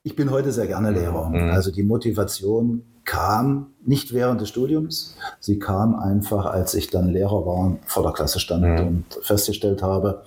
Ich 0.01 0.15
bin 0.15 0.31
heute 0.31 0.53
sehr 0.53 0.67
gerne 0.67 0.91
Lehrer. 0.91 1.27
Mhm. 1.29 1.51
Also 1.51 1.69
die 1.69 1.83
Motivation 1.83 2.83
kam 3.07 3.67
nicht 3.85 4.13
während 4.13 4.41
des 4.41 4.49
Studiums, 4.49 5.15
sie 5.39 5.59
kam 5.59 5.95
einfach, 5.95 6.45
als 6.45 6.73
ich 6.73 6.89
dann 6.89 7.07
Lehrer 7.07 7.45
war 7.45 7.55
und 7.55 7.79
vor 7.85 8.03
der 8.03 8.11
Klasse 8.11 8.39
stand 8.39 8.63
mhm. 8.65 8.87
und 8.87 9.05
festgestellt 9.21 9.81
habe, 9.81 10.23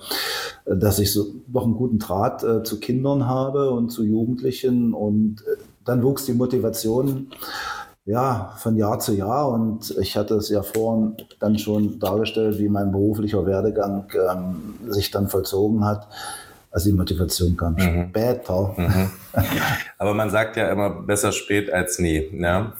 dass 0.64 0.98
ich 0.98 1.12
so 1.12 1.26
noch 1.46 1.64
einen 1.64 1.76
guten 1.76 1.98
Draht 1.98 2.42
äh, 2.42 2.62
zu 2.62 2.80
Kindern 2.80 3.26
habe 3.26 3.70
und 3.70 3.90
zu 3.90 4.02
Jugendlichen 4.02 4.94
und 4.94 5.42
äh, 5.42 5.62
dann 5.84 6.02
wuchs 6.02 6.24
die 6.24 6.32
Motivation 6.32 7.28
ja, 8.06 8.54
von 8.56 8.76
Jahr 8.76 8.98
zu 8.98 9.12
Jahr 9.12 9.50
und 9.50 9.94
ich 10.00 10.16
hatte 10.16 10.36
es 10.36 10.48
ja 10.48 10.62
vorhin 10.62 11.16
dann 11.38 11.58
schon 11.58 11.98
dargestellt, 11.98 12.58
wie 12.58 12.70
mein 12.70 12.92
beruflicher 12.92 13.44
Werdegang 13.44 14.06
ähm, 14.14 14.74
sich 14.90 15.10
dann 15.10 15.28
vollzogen 15.28 15.84
hat. 15.84 16.08
Also 16.72 16.90
die 16.90 16.96
Motivation 16.96 17.56
kam 17.56 17.74
mhm. 17.74 18.10
später. 18.10 18.74
Mhm. 18.76 19.10
Aber 19.98 20.14
man 20.14 20.30
sagt 20.30 20.56
ja 20.56 20.70
immer 20.70 20.90
besser 20.90 21.32
spät 21.32 21.72
als 21.72 21.98
nie. 21.98 22.30
Ja? 22.32 22.74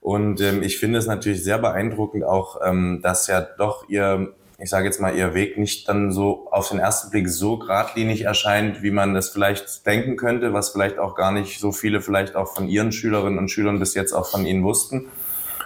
Und 0.00 0.40
ähm, 0.40 0.62
ich 0.62 0.78
finde 0.78 0.98
es 0.98 1.06
natürlich 1.06 1.44
sehr 1.44 1.58
beeindruckend 1.58 2.24
auch, 2.24 2.60
ähm, 2.64 3.00
dass 3.02 3.26
ja 3.26 3.42
doch 3.42 3.88
ihr, 3.88 4.32
ich 4.58 4.70
sage 4.70 4.86
jetzt 4.86 5.00
mal, 5.00 5.14
ihr 5.14 5.34
Weg 5.34 5.58
nicht 5.58 5.88
dann 5.88 6.10
so 6.10 6.48
auf 6.50 6.70
den 6.70 6.78
ersten 6.78 7.10
Blick 7.10 7.28
so 7.28 7.58
geradlinig 7.58 8.22
erscheint, 8.22 8.82
wie 8.82 8.90
man 8.90 9.12
das 9.12 9.28
vielleicht 9.28 9.84
denken 9.84 10.16
könnte, 10.16 10.54
was 10.54 10.70
vielleicht 10.70 10.98
auch 10.98 11.14
gar 11.14 11.30
nicht 11.30 11.60
so 11.60 11.70
viele 11.70 12.00
vielleicht 12.00 12.36
auch 12.36 12.54
von 12.54 12.66
ihren 12.66 12.92
Schülerinnen 12.92 13.38
und 13.38 13.50
Schülern 13.50 13.78
bis 13.78 13.94
jetzt 13.94 14.14
auch 14.14 14.26
von 14.26 14.46
ihnen 14.46 14.64
wussten. 14.64 15.06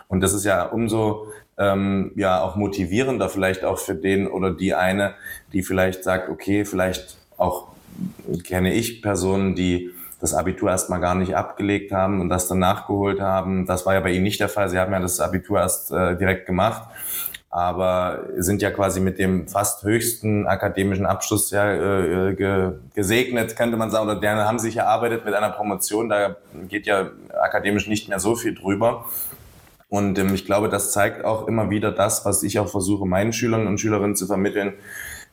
Und 0.08 0.20
das 0.20 0.32
ist 0.32 0.44
ja 0.44 0.64
umso 0.64 1.28
ähm, 1.58 2.10
ja 2.16 2.42
auch 2.42 2.56
motivierender 2.56 3.28
vielleicht 3.28 3.64
auch 3.64 3.78
für 3.78 3.94
den 3.94 4.26
oder 4.26 4.50
die 4.52 4.74
eine, 4.74 5.14
die 5.52 5.62
vielleicht 5.62 6.02
sagt, 6.02 6.28
okay, 6.28 6.64
vielleicht 6.64 7.18
auch 7.38 7.68
kenne 8.44 8.74
ich 8.74 9.00
Personen, 9.00 9.54
die 9.54 9.90
das 10.20 10.34
Abitur 10.34 10.70
erstmal 10.70 11.00
gar 11.00 11.14
nicht 11.14 11.36
abgelegt 11.36 11.92
haben 11.92 12.20
und 12.20 12.28
das 12.28 12.48
dann 12.48 12.58
nachgeholt 12.58 13.20
haben. 13.20 13.66
Das 13.66 13.86
war 13.86 13.94
ja 13.94 14.00
bei 14.00 14.10
Ihnen 14.10 14.24
nicht 14.24 14.40
der 14.40 14.48
Fall. 14.48 14.68
Sie 14.68 14.78
haben 14.78 14.92
ja 14.92 15.00
das 15.00 15.20
Abitur 15.20 15.60
erst 15.60 15.92
äh, 15.92 16.16
direkt 16.16 16.46
gemacht, 16.46 16.88
aber 17.50 18.24
sind 18.36 18.60
ja 18.60 18.70
quasi 18.70 19.00
mit 19.00 19.18
dem 19.18 19.46
fast 19.46 19.84
höchsten 19.84 20.46
akademischen 20.46 21.06
Abschluss 21.06 21.50
ja 21.50 21.72
äh, 21.72 22.34
ge 22.34 22.72
gesegnet, 22.94 23.56
könnte 23.56 23.76
man 23.76 23.90
sagen, 23.90 24.06
oder 24.06 24.20
der 24.20 24.36
haben 24.44 24.58
sich 24.58 24.76
erarbeitet 24.76 25.24
mit 25.24 25.34
einer 25.34 25.50
Promotion. 25.50 26.08
Da 26.08 26.36
geht 26.68 26.86
ja 26.86 27.10
akademisch 27.40 27.86
nicht 27.86 28.08
mehr 28.08 28.18
so 28.18 28.34
viel 28.34 28.54
drüber. 28.54 29.06
Und 29.88 30.18
ähm, 30.18 30.34
ich 30.34 30.44
glaube, 30.44 30.68
das 30.68 30.92
zeigt 30.92 31.24
auch 31.24 31.46
immer 31.46 31.70
wieder 31.70 31.92
das, 31.92 32.24
was 32.24 32.42
ich 32.42 32.58
auch 32.58 32.68
versuche, 32.68 33.06
meinen 33.06 33.32
Schülern 33.32 33.66
und 33.66 33.78
Schülerinnen 33.78 34.16
zu 34.16 34.26
vermitteln, 34.26 34.74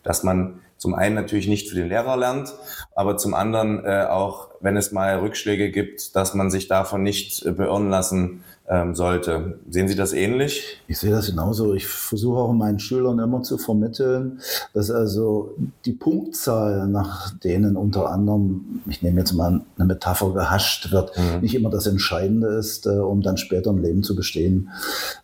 dass 0.03 0.24
man 0.24 0.62
zum 0.77 0.94
einen 0.94 1.15
natürlich 1.15 1.48
nicht 1.48 1.70
für 1.70 1.75
den 1.75 1.89
Lehrer 1.89 2.17
lernt, 2.17 2.53
aber 2.96 3.17
zum 3.17 3.34
anderen 3.34 3.84
äh, 3.86 4.05
auch, 4.10 4.50
wenn 4.60 4.77
es 4.77 4.91
mal 4.91 5.20
Rückschläge 5.20 5.72
gibt, 5.72 6.15
dass 6.15 6.34
man 6.34 6.51
sich 6.51 6.67
davon 6.67 7.03
nicht 7.03 7.46
äh, 7.46 7.51
beirren 7.51 7.89
lassen 7.89 8.44
ähm, 8.67 8.96
sollte. 8.96 9.60
Sehen 9.70 9.88
Sie 9.88 9.96
das 9.96 10.12
ähnlich? 10.12 10.82
Ich 10.88 10.98
sehe 10.98 11.12
das 11.12 11.27
genauso. 11.27 11.74
Ich 11.74 11.88
versuche 11.88 12.39
auch 12.39 12.51
meinen 12.51 12.79
Schülern 12.79 13.20
immer 13.20 13.44
zu 13.44 13.58
vermitteln, 13.58 14.41
dass 14.74 14.89
also 14.89 15.55
die 15.86 15.94
Punktzahl, 15.94 16.88
nach 16.88 17.32
denen 17.39 17.77
unter 17.77 18.10
anderem, 18.10 18.82
ich 18.88 19.01
nehme 19.01 19.20
jetzt 19.20 19.34
mal 19.34 19.62
eine 19.77 19.86
Metapher, 19.86 20.34
gehascht 20.34 20.91
wird, 20.91 21.17
mhm. 21.17 21.41
nicht 21.41 21.55
immer 21.55 21.70
das 21.70 21.86
Entscheidende 21.86 22.48
ist, 22.48 22.88
äh, 22.88 22.89
um 22.89 23.22
dann 23.22 23.38
später 23.38 23.70
im 23.70 23.82
Leben 23.82 24.03
zu 24.03 24.15
bestehen. 24.15 24.70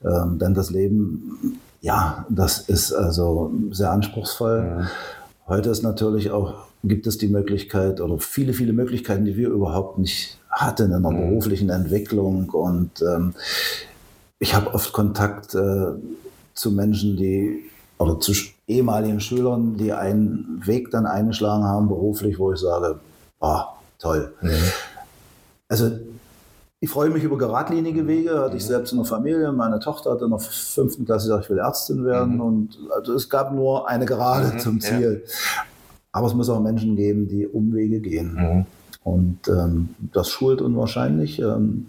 Ähm, 0.04 0.38
denn 0.40 0.54
das 0.54 0.70
Leben 0.70 1.60
ja, 1.82 2.26
das 2.30 2.60
ist 2.60 2.94
also 2.94 3.52
sehr 3.72 3.92
anspruchsvoll. 3.92 4.66
Ja. 4.68 4.88
Heute 5.52 5.70
ist 5.70 5.84
natürlich 5.84 6.32
auch, 6.32 6.54
gibt 6.82 7.06
es 7.08 7.18
die 7.18 7.28
Möglichkeit 7.28 8.00
oder 8.00 8.18
viele, 8.20 8.54
viele 8.54 8.72
Möglichkeiten, 8.72 9.26
die 9.26 9.36
wir 9.36 9.50
überhaupt 9.50 9.98
nicht 9.98 10.40
hatten 10.50 10.94
in 10.94 11.04
der 11.04 11.12
mhm. 11.12 11.30
beruflichen 11.30 11.70
Entwicklung. 11.70 12.50
Und 12.52 13.02
ähm, 13.02 13.34
ich 14.40 14.56
habe 14.56 14.74
oft 14.74 14.94
Kontakt 14.94 15.54
äh, 15.54 15.88
zu 16.54 16.72
Menschen, 16.72 17.18
die 17.18 17.66
oder 17.98 18.18
zu 18.22 18.32
ehemaligen 18.66 19.20
Schülern, 19.20 19.76
die 19.76 19.92
einen 19.92 20.62
Weg 20.64 20.90
dann 20.90 21.06
eingeschlagen 21.06 21.66
haben 21.66 21.90
beruflich, 21.90 22.40
wo 22.40 22.54
ich 22.54 22.60
sage, 22.62 23.02
ah, 23.42 23.74
toll. 24.00 24.34
Mhm. 24.40 24.52
Also 25.68 25.92
ich 26.84 26.90
freue 26.90 27.12
mich 27.12 27.24
über 27.24 27.38
geradlinige 27.38 28.08
Wege. 28.08 28.40
Hatte 28.40 28.58
ich 28.58 28.64
mhm. 28.64 28.68
selbst 28.68 28.92
in 28.92 28.98
der 28.98 29.06
Familie. 29.06 29.52
Meine 29.52 29.80
Tochter 29.80 30.12
hatte 30.12 30.26
in 30.26 30.32
der 30.32 30.40
fünften 30.40 31.06
Klasse 31.06 31.28
gesagt, 31.28 31.46
ich 31.46 31.50
will 31.52 31.60
Ärztin 31.60 32.04
werden. 32.06 32.36
Mhm. 32.36 32.42
Und 32.42 32.78
also 32.96 33.14
es 33.14 33.30
gab 33.30 33.54
nur 33.54 33.88
eine 33.88 34.06
Gerade 34.06 34.56
mhm, 34.56 34.60
zum 34.60 34.82
Ziel. 34.82 35.24
Ja. 35.24 35.64
Aber 36.12 36.28
es 36.28 36.34
muss 36.34 36.50
auch 36.50 36.60
Menschen 36.60 36.96
geben, 36.96 37.28
die 37.28 37.46
Umwege 37.48 38.00
gehen. 38.00 38.34
Mhm. 38.34 38.66
Und 39.04 39.48
ähm, 39.48 39.90
das 40.12 40.30
schult 40.30 40.60
unwahrscheinlich. 40.60 41.40
Ähm, 41.40 41.86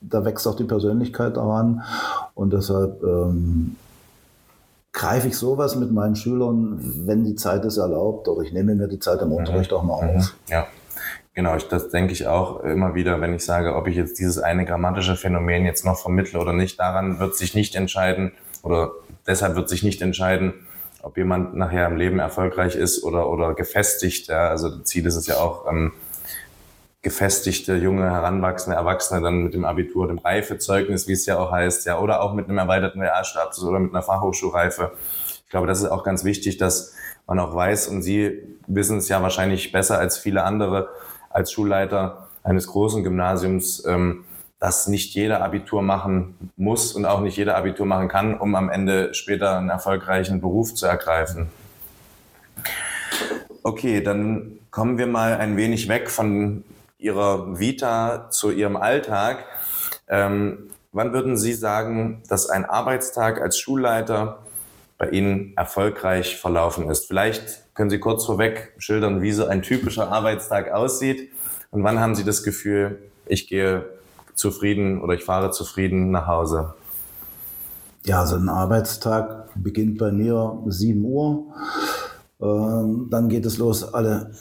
da 0.00 0.24
wächst 0.24 0.46
auch 0.46 0.56
die 0.56 0.64
Persönlichkeit 0.64 1.36
daran. 1.36 1.82
Und 2.34 2.52
deshalb 2.52 3.02
ähm, 3.02 3.74
greife 4.92 5.26
ich 5.26 5.36
sowas 5.36 5.74
mit 5.74 5.90
meinen 5.90 6.14
Schülern, 6.14 6.78
wenn 7.06 7.24
die 7.24 7.34
Zeit 7.34 7.64
es 7.64 7.76
erlaubt, 7.76 8.28
oder 8.28 8.42
ich 8.42 8.52
nehme 8.52 8.76
mir 8.76 8.86
die 8.86 9.00
Zeit 9.00 9.20
im 9.20 9.30
mhm. 9.30 9.34
Unterricht 9.34 9.72
auch 9.72 9.82
mal 9.82 9.94
auf. 9.94 10.36
Ja. 10.48 10.66
Genau, 11.34 11.56
ich, 11.56 11.68
das 11.68 11.88
denke 11.88 12.12
ich 12.12 12.26
auch 12.26 12.60
immer 12.60 12.94
wieder, 12.94 13.20
wenn 13.20 13.34
ich 13.34 13.44
sage, 13.44 13.74
ob 13.74 13.88
ich 13.88 13.96
jetzt 13.96 14.18
dieses 14.18 14.38
eine 14.38 14.66
grammatische 14.66 15.16
Phänomen 15.16 15.64
jetzt 15.64 15.84
noch 15.84 15.98
vermittle 15.98 16.38
oder 16.38 16.52
nicht. 16.52 16.78
Daran 16.78 17.18
wird 17.18 17.36
sich 17.36 17.54
nicht 17.54 17.74
entscheiden 17.74 18.32
oder 18.62 18.92
deshalb 19.26 19.56
wird 19.56 19.68
sich 19.68 19.82
nicht 19.82 20.02
entscheiden, 20.02 20.52
ob 21.02 21.16
jemand 21.16 21.56
nachher 21.56 21.86
im 21.86 21.96
Leben 21.96 22.18
erfolgreich 22.18 22.76
ist 22.76 23.02
oder, 23.02 23.28
oder 23.30 23.54
gefestigt. 23.54 24.28
Ja. 24.28 24.48
Also 24.48 24.80
Ziel 24.80 25.06
ist 25.06 25.16
es 25.16 25.26
ja 25.26 25.36
auch, 25.36 25.66
ähm, 25.70 25.92
gefestigte, 27.02 27.74
junge, 27.74 28.04
heranwachsende 28.04 28.76
Erwachsene 28.76 29.20
dann 29.20 29.42
mit 29.42 29.54
dem 29.54 29.64
Abitur, 29.64 30.06
dem 30.06 30.18
Reifezeugnis, 30.18 31.08
wie 31.08 31.12
es 31.12 31.26
ja 31.26 31.36
auch 31.36 31.50
heißt, 31.50 31.84
ja, 31.84 31.98
oder 31.98 32.22
auch 32.22 32.32
mit 32.32 32.48
einem 32.48 32.58
erweiterten 32.58 33.00
Realstatus 33.00 33.64
oder 33.64 33.80
mit 33.80 33.92
einer 33.92 34.02
Fachhochschulreife. 34.02 34.92
Ich 35.44 35.50
glaube, 35.50 35.66
das 35.66 35.80
ist 35.80 35.90
auch 35.90 36.04
ganz 36.04 36.22
wichtig, 36.24 36.58
dass 36.58 36.94
man 37.26 37.40
auch 37.40 37.54
weiß, 37.54 37.88
und 37.88 38.02
Sie 38.02 38.42
wissen 38.68 38.98
es 38.98 39.08
ja 39.08 39.20
wahrscheinlich 39.20 39.72
besser 39.72 39.98
als 39.98 40.16
viele 40.16 40.44
andere, 40.44 40.90
als 41.32 41.52
Schulleiter 41.52 42.28
eines 42.42 42.66
großen 42.66 43.02
Gymnasiums, 43.02 43.84
ähm, 43.86 44.24
dass 44.58 44.86
nicht 44.86 45.14
jeder 45.14 45.42
Abitur 45.42 45.82
machen 45.82 46.50
muss 46.56 46.92
und 46.92 47.04
auch 47.04 47.20
nicht 47.20 47.36
jeder 47.36 47.56
Abitur 47.56 47.84
machen 47.84 48.08
kann, 48.08 48.38
um 48.38 48.54
am 48.54 48.70
Ende 48.70 49.12
später 49.12 49.58
einen 49.58 49.70
erfolgreichen 49.70 50.40
Beruf 50.40 50.74
zu 50.74 50.86
ergreifen. 50.86 51.50
Okay, 53.64 54.00
dann 54.00 54.58
kommen 54.70 54.98
wir 54.98 55.06
mal 55.06 55.34
ein 55.34 55.56
wenig 55.56 55.88
weg 55.88 56.10
von 56.10 56.64
Ihrer 56.98 57.58
Vita 57.58 58.30
zu 58.30 58.50
Ihrem 58.50 58.76
Alltag. 58.76 59.44
Ähm, 60.08 60.70
wann 60.92 61.12
würden 61.12 61.36
Sie 61.36 61.54
sagen, 61.54 62.22
dass 62.28 62.48
ein 62.48 62.64
Arbeitstag 62.64 63.40
als 63.40 63.58
Schulleiter 63.58 64.38
bei 64.98 65.08
Ihnen 65.08 65.54
erfolgreich 65.56 66.36
verlaufen 66.36 66.88
ist? 66.88 67.06
Vielleicht 67.06 67.61
können 67.74 67.90
Sie 67.90 67.98
kurz 67.98 68.24
vorweg 68.24 68.74
schildern, 68.78 69.22
wie 69.22 69.32
so 69.32 69.46
ein 69.46 69.62
typischer 69.62 70.10
Arbeitstag 70.10 70.72
aussieht? 70.72 71.30
Und 71.70 71.84
wann 71.84 72.00
haben 72.00 72.14
Sie 72.14 72.24
das 72.24 72.42
Gefühl, 72.42 72.98
ich 73.26 73.48
gehe 73.48 73.86
zufrieden 74.34 75.00
oder 75.00 75.14
ich 75.14 75.24
fahre 75.24 75.50
zufrieden 75.50 76.10
nach 76.10 76.26
Hause? 76.26 76.74
Ja, 78.04 78.26
so 78.26 78.36
ein 78.36 78.48
Arbeitstag 78.48 79.50
beginnt 79.54 79.98
bei 79.98 80.10
mir 80.10 80.60
7 80.66 81.04
Uhr. 81.04 81.54
Ähm, 82.40 83.08
dann 83.10 83.28
geht 83.28 83.46
es 83.46 83.58
los, 83.58 83.94
alle 83.94 84.32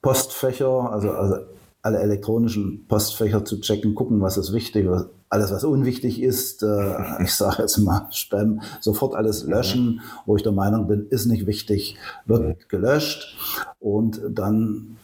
Postfächer, 0.00 0.90
also, 0.90 1.10
also 1.10 1.36
alle 1.82 1.98
elektronischen 1.98 2.86
Postfächer 2.88 3.44
zu 3.44 3.60
checken, 3.60 3.94
gucken, 3.94 4.22
was 4.22 4.38
ist 4.38 4.54
wichtig, 4.54 4.88
was, 4.88 5.06
alles, 5.34 5.50
was 5.50 5.64
unwichtig 5.64 6.22
ist, 6.22 6.62
äh, 6.62 6.94
ich 7.22 7.34
sage 7.34 7.62
jetzt 7.62 7.76
mal 7.78 8.06
Spam, 8.10 8.62
sofort 8.80 9.14
alles 9.14 9.44
löschen, 9.44 10.00
wo 10.26 10.36
ich 10.36 10.42
der 10.42 10.52
Meinung 10.52 10.86
bin, 10.86 11.08
ist 11.10 11.26
nicht 11.26 11.46
wichtig, 11.46 11.96
wird 12.24 12.68
gelöscht 12.68 13.36
und 13.80 14.20
dann 14.30 14.96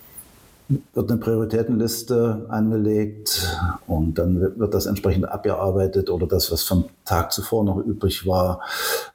wird 0.95 1.11
eine 1.11 1.19
Prioritätenliste 1.19 2.47
angelegt 2.49 3.59
und 3.89 4.19
dann 4.19 4.41
wird 4.41 4.73
das 4.73 4.87
entsprechend 4.87 5.29
abgearbeitet 5.29 6.11
oder 6.11 6.29
das, 6.29 6.53
was 6.53 6.63
vom 6.63 6.85
Tag 7.05 7.33
zuvor 7.33 7.65
noch 7.65 7.79
übrig 7.79 8.25
war, 8.25 8.61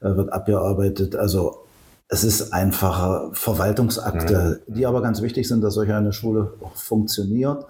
äh, 0.00 0.14
wird 0.14 0.32
abgearbeitet. 0.32 1.16
Also 1.16 1.62
es 2.08 2.24
ist 2.24 2.52
einfache 2.52 3.30
Verwaltungsakte, 3.32 4.60
die 4.66 4.86
aber 4.86 5.02
ganz 5.02 5.22
wichtig 5.22 5.48
sind, 5.48 5.62
dass 5.62 5.74
solch 5.74 5.90
eine 5.90 6.12
Schule 6.12 6.52
funktioniert. 6.74 7.64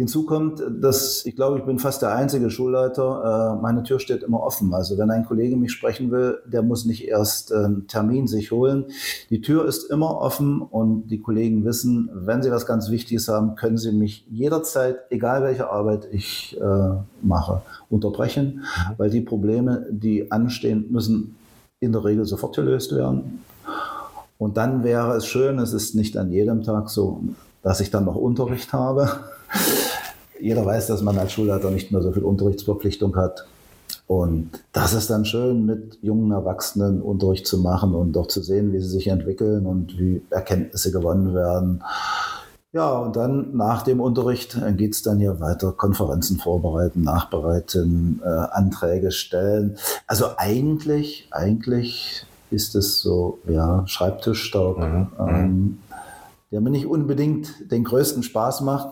Hinzu 0.00 0.24
kommt, 0.24 0.62
dass 0.80 1.26
ich 1.26 1.36
glaube, 1.36 1.58
ich 1.58 1.64
bin 1.64 1.78
fast 1.78 2.00
der 2.00 2.14
einzige 2.14 2.48
Schulleiter. 2.48 3.58
Äh, 3.58 3.60
meine 3.60 3.82
Tür 3.82 4.00
steht 4.00 4.22
immer 4.22 4.42
offen. 4.42 4.72
Also 4.72 4.96
wenn 4.96 5.10
ein 5.10 5.26
Kollege 5.26 5.58
mich 5.58 5.72
sprechen 5.72 6.10
will, 6.10 6.38
der 6.46 6.62
muss 6.62 6.86
nicht 6.86 7.06
erst 7.06 7.52
einen 7.52 7.86
Termin 7.86 8.26
sich 8.26 8.50
holen. 8.50 8.86
Die 9.28 9.42
Tür 9.42 9.66
ist 9.66 9.90
immer 9.90 10.16
offen 10.16 10.62
und 10.62 11.08
die 11.08 11.20
Kollegen 11.20 11.66
wissen, 11.66 12.08
wenn 12.14 12.42
sie 12.42 12.50
was 12.50 12.64
ganz 12.64 12.90
Wichtiges 12.90 13.28
haben, 13.28 13.56
können 13.56 13.76
sie 13.76 13.92
mich 13.92 14.26
jederzeit, 14.30 15.00
egal 15.10 15.42
welche 15.42 15.70
Arbeit 15.70 16.08
ich 16.10 16.58
äh, 16.58 16.90
mache, 17.20 17.60
unterbrechen, 17.90 18.62
mhm. 18.62 18.94
weil 18.96 19.10
die 19.10 19.20
Probleme, 19.20 19.86
die 19.90 20.32
anstehen, 20.32 20.86
müssen 20.90 21.36
in 21.78 21.92
der 21.92 22.06
Regel 22.06 22.24
sofort 22.24 22.56
gelöst 22.56 22.96
werden. 22.96 23.44
Und 24.38 24.56
dann 24.56 24.82
wäre 24.82 25.14
es 25.14 25.26
schön, 25.26 25.58
es 25.58 25.74
ist 25.74 25.94
nicht 25.94 26.16
an 26.16 26.32
jedem 26.32 26.62
Tag 26.62 26.88
so, 26.88 27.22
dass 27.62 27.80
ich 27.80 27.90
dann 27.90 28.06
noch 28.06 28.16
Unterricht 28.16 28.72
habe 28.72 29.06
jeder 30.40 30.64
weiß, 30.64 30.86
dass 30.86 31.02
man 31.02 31.18
als 31.18 31.32
Schulleiter 31.32 31.70
nicht 31.70 31.92
mehr 31.92 32.02
so 32.02 32.12
viel 32.12 32.24
Unterrichtsverpflichtung 32.24 33.16
hat. 33.16 33.46
Und 34.06 34.50
das 34.72 34.92
ist 34.92 35.08
dann 35.10 35.24
schön, 35.24 35.66
mit 35.66 35.98
jungen 36.02 36.32
Erwachsenen 36.32 37.00
Unterricht 37.00 37.46
zu 37.46 37.58
machen 37.58 37.94
und 37.94 38.16
auch 38.16 38.26
zu 38.26 38.42
sehen, 38.42 38.72
wie 38.72 38.80
sie 38.80 38.88
sich 38.88 39.06
entwickeln 39.06 39.66
und 39.66 39.98
wie 39.98 40.22
Erkenntnisse 40.30 40.90
gewonnen 40.90 41.34
werden. 41.34 41.82
Ja, 42.72 42.98
und 42.98 43.16
dann 43.16 43.56
nach 43.56 43.82
dem 43.82 44.00
Unterricht 44.00 44.58
geht 44.76 44.94
es 44.94 45.02
dann 45.02 45.18
hier 45.18 45.40
weiter, 45.40 45.72
Konferenzen 45.72 46.38
vorbereiten, 46.38 47.02
nachbereiten, 47.02 48.20
äh, 48.24 48.28
Anträge 48.28 49.10
stellen. 49.10 49.76
Also 50.06 50.26
eigentlich, 50.36 51.28
eigentlich 51.32 52.26
ist 52.50 52.74
es 52.76 53.00
so, 53.00 53.38
ja, 53.48 53.84
Schreibtischstaub, 53.86 54.78
mhm. 54.78 55.08
mhm. 55.18 55.28
ähm, 55.28 55.78
der 56.50 56.60
mir 56.60 56.70
nicht 56.70 56.86
unbedingt 56.86 57.70
den 57.70 57.84
größten 57.84 58.22
Spaß 58.22 58.62
macht. 58.62 58.88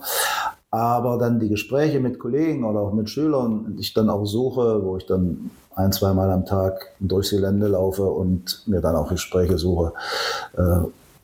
Aber 0.70 1.16
dann 1.16 1.40
die 1.40 1.48
Gespräche 1.48 1.98
mit 1.98 2.18
Kollegen 2.18 2.64
oder 2.64 2.80
auch 2.80 2.92
mit 2.92 3.08
Schülern, 3.08 3.76
die 3.76 3.80
ich 3.80 3.94
dann 3.94 4.10
auch 4.10 4.26
suche, 4.26 4.84
wo 4.84 4.98
ich 4.98 5.06
dann 5.06 5.50
ein, 5.74 5.92
zweimal 5.92 6.30
am 6.30 6.44
Tag 6.44 6.92
durchs 7.00 7.30
Gelände 7.30 7.68
laufe 7.68 8.02
und 8.02 8.62
mir 8.66 8.80
dann 8.80 8.96
auch 8.96 9.08
Gespräche 9.08 9.56
suche, 9.56 9.92
äh, 10.56 10.80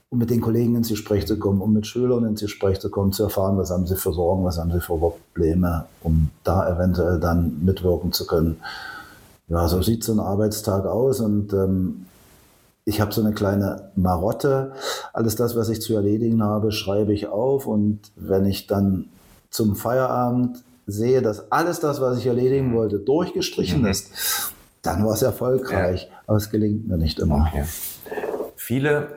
um 0.09 0.19
mit 0.19 0.31
den 0.31 0.41
Kollegen 0.41 0.77
ins 0.77 0.89
Gespräch 0.89 1.27
zu 1.27 1.39
kommen, 1.39 1.61
um 1.61 1.73
mit 1.73 1.87
Schülern 1.87 2.25
ins 2.25 2.41
Gespräch 2.41 2.81
zu 2.81 2.89
kommen, 2.89 3.13
zu 3.13 3.25
erfahren, 3.25 3.59
was 3.59 3.71
haben 3.71 3.87
sie 3.87 3.97
für 3.97 4.13
Sorgen, 4.13 4.45
was 4.45 4.59
haben 4.59 4.71
sie 4.71 4.81
für 4.81 4.97
Probleme, 4.97 5.87
um 6.03 6.31
da 6.45 6.69
eventuell 6.73 7.19
dann 7.19 7.65
mitwirken 7.65 8.13
zu 8.13 8.27
können. 8.27 8.57
Ja, 9.49 9.69
so 9.69 9.83
sieht 9.83 10.05
so 10.05 10.13
ein 10.13 10.21
Arbeitstag 10.21 10.87
aus 10.87 11.21
und 11.21 11.53
ähm, 11.53 12.07
ich 12.87 13.01
habe 13.01 13.13
so 13.13 13.23
eine 13.23 13.33
kleine 13.33 13.91
Marotte. 13.97 14.73
Alles 15.13 15.37
das, 15.37 15.57
was 15.57 15.69
ich 15.69 15.83
zu 15.83 15.95
erledigen 15.97 16.43
habe, 16.43 16.71
schreibe 16.71 17.13
ich 17.13 17.27
auf 17.27 17.67
und 17.67 18.01
wenn 18.17 18.47
ich 18.47 18.67
dann 18.67 19.09
zum 19.54 19.76
Feierabend 19.76 20.64
sehe, 20.87 21.23
dass 21.23 21.52
alles 21.52 21.78
das, 21.78 22.00
was 22.00 22.18
ich 22.18 22.26
erledigen 22.26 22.70
mhm. 22.70 22.75
wollte, 22.75 22.99
durchgestrichen 22.99 23.82
mhm. 23.82 23.87
ist, 23.87 24.52
dann 24.82 25.06
war 25.06 25.14
es 25.14 25.23
erfolgreich. 25.23 26.08
Ja. 26.11 26.18
Aber 26.26 26.38
es 26.38 26.50
gelingt 26.50 26.88
mir 26.88 26.96
nicht 26.96 27.20
immer. 27.20 27.49
Okay. 27.52 27.64
Viele 28.56 29.08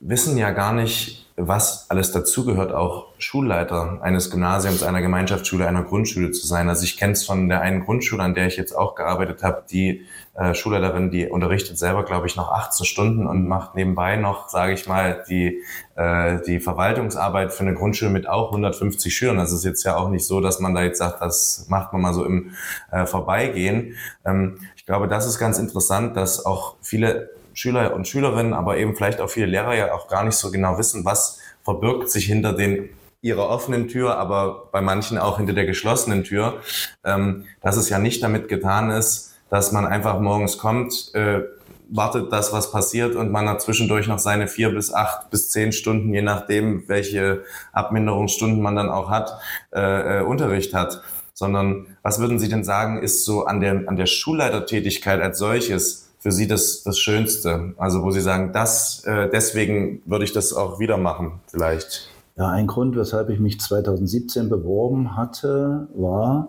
wissen 0.00 0.36
ja 0.36 0.50
gar 0.50 0.72
nicht, 0.72 1.25
was 1.38 1.90
alles 1.90 2.12
dazugehört, 2.12 2.72
auch 2.72 3.08
Schulleiter 3.18 3.98
eines 4.00 4.30
Gymnasiums, 4.30 4.82
einer 4.82 5.02
Gemeinschaftsschule, 5.02 5.68
einer 5.68 5.82
Grundschule 5.82 6.30
zu 6.30 6.46
sein. 6.46 6.70
Also 6.70 6.84
ich 6.84 6.96
kenne 6.96 7.12
es 7.12 7.26
von 7.26 7.50
der 7.50 7.60
einen 7.60 7.84
Grundschule, 7.84 8.22
an 8.22 8.34
der 8.34 8.46
ich 8.46 8.56
jetzt 8.56 8.72
auch 8.72 8.94
gearbeitet 8.94 9.42
habe, 9.42 9.62
die 9.70 10.06
äh, 10.34 10.54
Schulleiterin, 10.54 11.10
die 11.10 11.28
unterrichtet 11.28 11.78
selber, 11.78 12.04
glaube 12.04 12.26
ich, 12.26 12.36
noch 12.36 12.50
18 12.50 12.86
Stunden 12.86 13.26
und 13.26 13.46
macht 13.46 13.74
nebenbei 13.74 14.16
noch, 14.16 14.48
sage 14.48 14.72
ich 14.72 14.86
mal, 14.86 15.24
die, 15.28 15.62
äh, 15.94 16.40
die 16.46 16.58
Verwaltungsarbeit 16.58 17.52
für 17.52 17.64
eine 17.64 17.74
Grundschule 17.74 18.10
mit 18.10 18.26
auch 18.28 18.46
150 18.52 19.14
Schülern. 19.14 19.36
Das 19.36 19.52
ist 19.52 19.64
jetzt 19.64 19.84
ja 19.84 19.96
auch 19.96 20.08
nicht 20.08 20.26
so, 20.26 20.40
dass 20.40 20.58
man 20.58 20.74
da 20.74 20.82
jetzt 20.82 20.98
sagt, 20.98 21.20
das 21.20 21.66
macht 21.68 21.92
man 21.92 22.00
mal 22.00 22.14
so 22.14 22.24
im 22.24 22.52
äh, 22.90 23.04
Vorbeigehen. 23.04 23.94
Ähm, 24.24 24.58
ich 24.74 24.86
glaube, 24.86 25.06
das 25.06 25.26
ist 25.26 25.38
ganz 25.38 25.58
interessant, 25.58 26.16
dass 26.16 26.46
auch 26.46 26.76
viele 26.80 27.35
Schüler 27.56 27.94
und 27.94 28.06
Schülerinnen, 28.06 28.52
aber 28.52 28.76
eben 28.76 28.94
vielleicht 28.94 29.20
auch 29.20 29.30
viele 29.30 29.46
Lehrer 29.46 29.74
ja 29.74 29.94
auch 29.94 30.08
gar 30.08 30.24
nicht 30.24 30.36
so 30.36 30.50
genau 30.50 30.78
wissen, 30.78 31.04
was 31.04 31.38
verbirgt 31.64 32.10
sich 32.10 32.26
hinter 32.26 32.52
den 32.52 32.90
ihrer 33.22 33.48
offenen 33.48 33.88
Tür, 33.88 34.18
aber 34.18 34.68
bei 34.70 34.80
manchen 34.82 35.18
auch 35.18 35.38
hinter 35.38 35.54
der 35.54 35.64
geschlossenen 35.64 36.22
Tür, 36.22 36.60
ähm, 37.02 37.46
dass 37.62 37.76
es 37.76 37.88
ja 37.88 37.98
nicht 37.98 38.22
damit 38.22 38.48
getan 38.48 38.90
ist, 38.90 39.34
dass 39.48 39.72
man 39.72 39.86
einfach 39.86 40.20
morgens 40.20 40.58
kommt, 40.58 41.14
äh, 41.14 41.40
wartet 41.88 42.30
das, 42.30 42.52
was 42.52 42.70
passiert 42.70 43.16
und 43.16 43.32
man 43.32 43.48
hat 43.48 43.62
zwischendurch 43.62 44.06
noch 44.06 44.18
seine 44.18 44.48
vier 44.48 44.70
bis 44.70 44.92
acht 44.92 45.30
bis 45.30 45.50
zehn 45.50 45.72
Stunden, 45.72 46.12
je 46.12 46.22
nachdem, 46.22 46.86
welche 46.88 47.44
Abminderungsstunden 47.72 48.60
man 48.60 48.76
dann 48.76 48.90
auch 48.90 49.08
hat, 49.08 49.32
äh, 49.72 50.18
äh, 50.18 50.22
Unterricht 50.22 50.74
hat. 50.74 51.02
Sondern 51.32 51.98
was 52.02 52.18
würden 52.18 52.38
Sie 52.38 52.48
denn 52.48 52.64
sagen, 52.64 53.02
ist 53.02 53.24
so 53.24 53.44
an 53.44 53.60
der, 53.60 53.84
an 53.86 53.96
der 53.96 54.06
Schulleitertätigkeit 54.06 55.20
als 55.20 55.38
solches 55.38 56.05
für 56.18 56.32
Sie 56.32 56.46
das, 56.46 56.82
das 56.82 56.98
Schönste? 56.98 57.74
Also 57.76 58.02
wo 58.02 58.10
Sie 58.10 58.20
sagen, 58.20 58.52
das, 58.52 59.04
äh, 59.04 59.28
deswegen 59.30 60.02
würde 60.06 60.24
ich 60.24 60.32
das 60.32 60.52
auch 60.52 60.78
wieder 60.78 60.96
machen, 60.96 61.40
vielleicht. 61.46 62.08
Ja, 62.36 62.50
ein 62.50 62.66
Grund, 62.66 62.96
weshalb 62.96 63.30
ich 63.30 63.40
mich 63.40 63.60
2017 63.60 64.48
beworben 64.48 65.16
hatte, 65.16 65.88
war, 65.94 66.48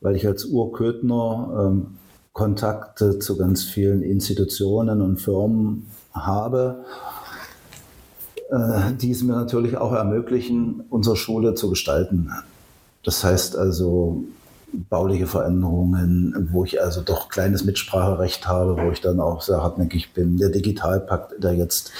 weil 0.00 0.16
ich 0.16 0.26
als 0.26 0.44
Urköthner 0.44 1.70
ähm, 1.70 1.98
Kontakte 2.32 3.18
zu 3.18 3.36
ganz 3.36 3.64
vielen 3.64 4.02
Institutionen 4.02 5.00
und 5.00 5.20
Firmen 5.20 5.86
habe, 6.12 6.84
äh, 8.50 8.92
die 9.00 9.10
es 9.10 9.22
mir 9.22 9.34
natürlich 9.34 9.76
auch 9.76 9.92
ermöglichen, 9.92 10.84
unsere 10.90 11.16
Schule 11.16 11.54
zu 11.54 11.70
gestalten. 11.70 12.30
Das 13.02 13.24
heißt 13.24 13.56
also, 13.56 14.24
bauliche 14.72 15.26
Veränderungen, 15.26 16.48
wo 16.52 16.64
ich 16.64 16.82
also 16.82 17.02
doch 17.02 17.28
kleines 17.28 17.64
Mitspracherecht 17.64 18.46
habe, 18.46 18.76
wo 18.76 18.90
ich 18.90 19.00
dann 19.00 19.20
auch 19.20 19.42
sehr 19.42 19.62
hartnäckig 19.62 20.12
bin. 20.12 20.36
Der 20.36 20.50
Digitalpakt, 20.50 21.42
der 21.42 21.54
jetzt 21.54 21.92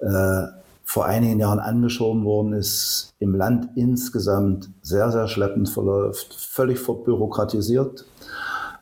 äh, 0.00 0.42
vor 0.84 1.04
einigen 1.06 1.40
Jahren 1.40 1.58
angeschoben 1.58 2.24
worden 2.24 2.52
ist, 2.52 3.14
im 3.18 3.34
Land 3.34 3.70
insgesamt 3.74 4.70
sehr, 4.82 5.10
sehr 5.10 5.26
schleppend 5.26 5.68
verläuft, 5.68 6.34
völlig 6.34 6.78
verbürokratisiert. 6.78 8.04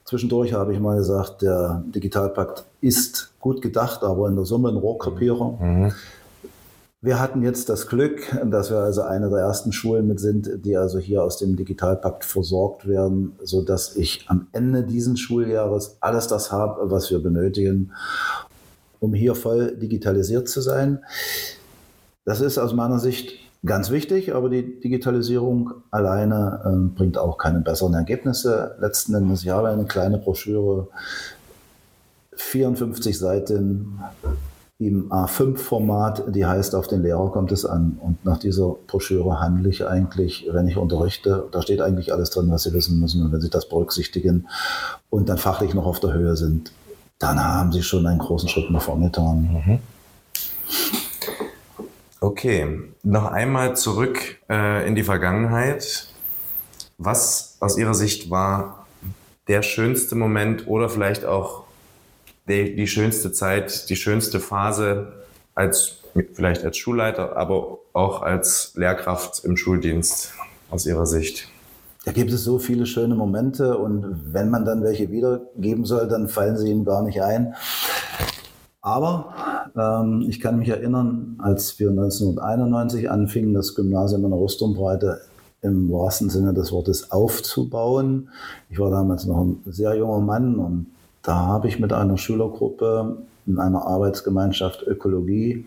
Zwischendurch 0.04 0.52
habe 0.52 0.74
ich 0.74 0.80
mal 0.80 0.98
gesagt, 0.98 1.40
der 1.40 1.82
Digitalpakt 1.86 2.66
ist 2.82 3.32
gut 3.40 3.62
gedacht, 3.62 4.02
aber 4.04 4.28
in 4.28 4.36
der 4.36 4.44
Summe 4.44 4.68
ein 4.68 4.76
Rohrkrepierer. 4.76 5.58
Mhm. 5.58 5.92
Wir 7.04 7.20
hatten 7.20 7.42
jetzt 7.42 7.68
das 7.68 7.86
Glück, 7.86 8.34
dass 8.46 8.70
wir 8.70 8.78
also 8.78 9.02
eine 9.02 9.28
der 9.28 9.40
ersten 9.40 9.72
Schulen 9.72 10.08
mit 10.08 10.20
sind, 10.20 10.64
die 10.64 10.74
also 10.74 10.98
hier 10.98 11.22
aus 11.22 11.36
dem 11.36 11.54
Digitalpakt 11.54 12.24
versorgt 12.24 12.88
werden, 12.88 13.36
so 13.42 13.60
dass 13.60 13.94
ich 13.94 14.24
am 14.28 14.46
Ende 14.52 14.84
dieses 14.84 15.20
Schuljahres 15.20 15.98
alles 16.00 16.28
das 16.28 16.50
habe, 16.50 16.90
was 16.90 17.10
wir 17.10 17.22
benötigen, 17.22 17.92
um 19.00 19.12
hier 19.12 19.34
voll 19.34 19.76
digitalisiert 19.76 20.48
zu 20.48 20.62
sein. 20.62 21.04
Das 22.24 22.40
ist 22.40 22.56
aus 22.56 22.72
meiner 22.72 22.98
Sicht 22.98 23.34
ganz 23.66 23.90
wichtig, 23.90 24.34
aber 24.34 24.48
die 24.48 24.80
Digitalisierung 24.80 25.74
alleine 25.90 26.62
äh, 26.64 26.96
bringt 26.96 27.18
auch 27.18 27.36
keine 27.36 27.60
besseren 27.60 27.92
Ergebnisse. 27.92 28.76
Letzten 28.80 29.12
Endes, 29.12 29.42
ich 29.42 29.50
habe 29.50 29.68
eine 29.68 29.84
kleine 29.84 30.16
Broschüre, 30.16 30.88
54 32.34 33.18
Seiten, 33.18 34.00
im 34.86 35.10
A5-Format, 35.10 36.34
die 36.34 36.44
heißt, 36.44 36.74
auf 36.74 36.86
den 36.86 37.02
Lehrer 37.02 37.30
kommt 37.30 37.52
es 37.52 37.64
an. 37.64 37.98
Und 38.00 38.24
nach 38.24 38.38
dieser 38.38 38.76
Broschüre 38.86 39.40
handle 39.40 39.68
ich 39.68 39.86
eigentlich, 39.86 40.46
wenn 40.50 40.68
ich 40.68 40.76
unterrichte. 40.76 41.48
Da 41.52 41.62
steht 41.62 41.80
eigentlich 41.80 42.12
alles 42.12 42.30
drin, 42.30 42.50
was 42.50 42.64
Sie 42.64 42.72
wissen 42.72 43.00
müssen. 43.00 43.22
Und 43.22 43.32
wenn 43.32 43.40
Sie 43.40 43.50
das 43.50 43.68
berücksichtigen 43.68 44.46
und 45.10 45.28
dann 45.28 45.38
fachlich 45.38 45.74
noch 45.74 45.86
auf 45.86 46.00
der 46.00 46.12
Höhe 46.12 46.36
sind, 46.36 46.72
dann 47.18 47.42
haben 47.42 47.72
Sie 47.72 47.82
schon 47.82 48.06
einen 48.06 48.18
großen 48.18 48.48
Schritt 48.48 48.70
nach 48.70 48.82
vorne 48.82 49.06
getan. 49.06 49.62
Mhm. 49.66 49.78
Okay, 52.20 52.80
noch 53.02 53.26
einmal 53.26 53.76
zurück 53.76 54.38
äh, 54.48 54.86
in 54.86 54.94
die 54.94 55.02
Vergangenheit. 55.02 56.08
Was 56.98 57.56
aus 57.60 57.76
Ihrer 57.76 57.94
Sicht 57.94 58.30
war 58.30 58.86
der 59.48 59.62
schönste 59.62 60.14
Moment 60.14 60.66
oder 60.66 60.88
vielleicht 60.88 61.24
auch 61.24 61.63
die, 62.48 62.74
die 62.76 62.86
schönste 62.86 63.32
Zeit, 63.32 63.88
die 63.88 63.96
schönste 63.96 64.40
Phase 64.40 65.12
als 65.54 66.00
vielleicht 66.34 66.64
als 66.64 66.76
Schulleiter, 66.76 67.36
aber 67.36 67.78
auch 67.92 68.22
als 68.22 68.72
Lehrkraft 68.76 69.44
im 69.44 69.56
Schuldienst 69.56 70.32
aus 70.70 70.86
Ihrer 70.86 71.06
Sicht? 71.06 71.48
Da 72.04 72.12
gibt 72.12 72.30
es 72.32 72.44
so 72.44 72.58
viele 72.58 72.86
schöne 72.86 73.14
Momente 73.14 73.78
und 73.78 74.32
wenn 74.32 74.50
man 74.50 74.64
dann 74.64 74.82
welche 74.82 75.10
wiedergeben 75.10 75.86
soll, 75.86 76.06
dann 76.06 76.28
fallen 76.28 76.58
sie 76.58 76.70
ihm 76.70 76.84
gar 76.84 77.02
nicht 77.02 77.22
ein. 77.22 77.54
Aber 78.82 79.32
ähm, 79.74 80.26
ich 80.28 80.40
kann 80.40 80.58
mich 80.58 80.68
erinnern, 80.68 81.38
als 81.38 81.78
wir 81.78 81.88
1991 81.88 83.10
anfingen, 83.10 83.54
das 83.54 83.74
Gymnasium 83.74 84.24
in 84.24 84.30
der 84.30 84.38
Rüstumbreite 84.38 85.22
im 85.62 85.90
wahrsten 85.90 86.28
Sinne 86.28 86.52
des 86.52 86.72
Wortes 86.72 87.10
aufzubauen. 87.10 88.28
Ich 88.68 88.78
war 88.78 88.90
damals 88.90 89.24
noch 89.24 89.40
ein 89.40 89.62
sehr 89.64 89.94
junger 89.96 90.20
Mann 90.20 90.56
und 90.56 90.86
da 91.24 91.34
habe 91.34 91.68
ich 91.68 91.80
mit 91.80 91.92
einer 91.92 92.16
Schülergruppe 92.16 93.16
in 93.46 93.58
einer 93.58 93.86
Arbeitsgemeinschaft 93.86 94.82
Ökologie 94.82 95.66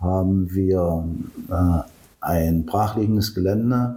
haben 0.00 0.54
wir 0.54 1.04
äh, 1.50 1.82
ein 2.20 2.66
brachliegendes 2.66 3.34
Gelände 3.34 3.96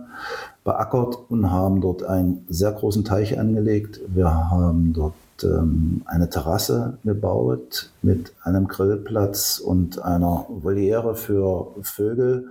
beackert 0.64 1.18
und 1.30 1.52
haben 1.52 1.82
dort 1.82 2.04
einen 2.04 2.46
sehr 2.50 2.72
großen 2.72 3.04
Teich 3.04 3.38
angelegt. 3.38 4.00
Wir 4.08 4.50
haben 4.50 4.94
dort 4.94 5.14
ähm, 5.44 6.02
eine 6.06 6.30
Terrasse 6.30 6.98
gebaut 7.04 7.92
mit 8.02 8.34
einem 8.44 8.68
Grillplatz 8.68 9.60
und 9.60 10.02
einer 10.02 10.46
Voliere 10.50 11.16
für 11.16 11.68
Vögel. 11.82 12.50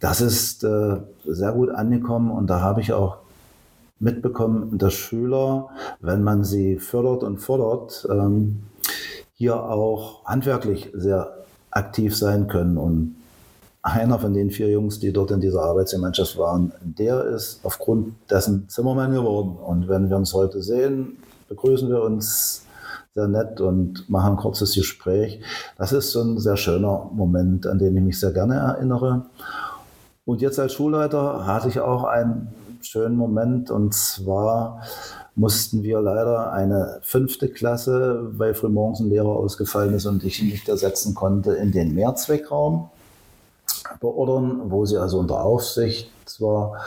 Das 0.00 0.20
ist 0.20 0.64
äh, 0.64 0.96
sehr 1.26 1.52
gut 1.52 1.70
angekommen 1.70 2.30
und 2.30 2.48
da 2.48 2.60
habe 2.60 2.80
ich 2.80 2.92
auch 2.92 3.18
mitbekommen, 3.98 4.78
dass 4.78 4.94
Schüler, 4.94 5.68
wenn 6.00 6.22
man 6.22 6.44
sie 6.44 6.76
fördert 6.78 7.22
und 7.22 7.38
fordert, 7.38 8.06
ähm, 8.10 8.64
hier 9.34 9.62
auch 9.62 10.24
handwerklich 10.24 10.90
sehr 10.94 11.44
aktiv 11.70 12.16
sein 12.16 12.46
können. 12.46 12.76
Und 12.76 13.16
einer 13.82 14.18
von 14.18 14.32
den 14.32 14.50
vier 14.50 14.70
Jungs, 14.70 14.98
die 14.98 15.12
dort 15.12 15.30
in 15.30 15.40
dieser 15.40 15.62
Arbeitsgemeinschaft 15.62 16.38
waren, 16.38 16.72
der 16.80 17.24
ist 17.24 17.60
aufgrund 17.64 18.14
dessen 18.30 18.68
Zimmermann 18.68 19.12
geworden. 19.12 19.56
Und 19.56 19.88
wenn 19.88 20.08
wir 20.08 20.16
uns 20.16 20.32
heute 20.32 20.62
sehen, 20.62 21.18
begrüßen 21.48 21.88
wir 21.88 22.02
uns 22.02 22.64
sehr 23.14 23.28
nett 23.28 23.60
und 23.60 24.08
machen 24.08 24.32
ein 24.32 24.36
kurzes 24.36 24.74
Gespräch. 24.74 25.40
Das 25.78 25.92
ist 25.92 26.10
so 26.10 26.22
ein 26.22 26.38
sehr 26.40 26.56
schöner 26.56 27.10
Moment, 27.12 27.66
an 27.66 27.78
den 27.78 27.96
ich 27.96 28.02
mich 28.02 28.18
sehr 28.18 28.32
gerne 28.32 28.56
erinnere. 28.56 29.26
Und 30.24 30.40
jetzt 30.40 30.58
als 30.58 30.72
Schulleiter 30.72 31.46
hatte 31.46 31.68
ich 31.68 31.78
auch 31.80 32.04
einen 32.04 32.48
schönen 32.84 33.16
Moment 33.16 33.70
und 33.70 33.94
zwar 33.94 34.82
mussten 35.34 35.82
wir 35.82 36.00
leider 36.00 36.52
eine 36.52 37.00
fünfte 37.02 37.48
Klasse, 37.48 38.28
weil 38.32 38.54
frühmorgens 38.54 39.00
ein 39.00 39.10
Lehrer 39.10 39.28
ausgefallen 39.28 39.94
ist 39.94 40.06
und 40.06 40.22
ich 40.24 40.40
ihn 40.40 40.48
nicht 40.48 40.68
ersetzen 40.68 41.14
konnte, 41.14 41.54
in 41.54 41.72
den 41.72 41.94
Mehrzweckraum 41.94 42.88
beordern, 44.00 44.62
wo 44.66 44.86
sie 44.86 44.96
also 44.96 45.18
unter 45.18 45.42
Aufsicht 45.42 46.10
zwar 46.26 46.80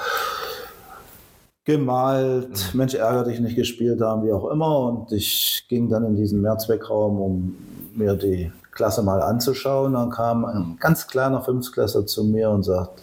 gemalt, 1.65 2.49
mhm. 2.49 2.77
Mensch 2.77 2.93
ärger 2.95 3.25
dich 3.25 3.39
nicht 3.39 3.55
gespielt 3.55 4.01
haben, 4.01 4.25
wie 4.25 4.31
auch 4.31 4.49
immer. 4.49 4.79
Und 4.79 5.11
ich 5.11 5.65
ging 5.67 5.89
dann 5.89 6.05
in 6.05 6.15
diesen 6.15 6.41
Mehrzweckraum, 6.41 7.19
um 7.19 7.57
mir 7.93 8.15
die 8.15 8.51
Klasse 8.71 9.03
mal 9.03 9.21
anzuschauen. 9.21 9.93
Dann 9.93 10.09
kam 10.09 10.45
ein 10.45 10.77
ganz 10.79 11.07
kleiner 11.07 11.41
Fünftklässler 11.41 12.05
zu 12.05 12.23
mir 12.23 12.49
und 12.49 12.63
sagt, 12.63 13.01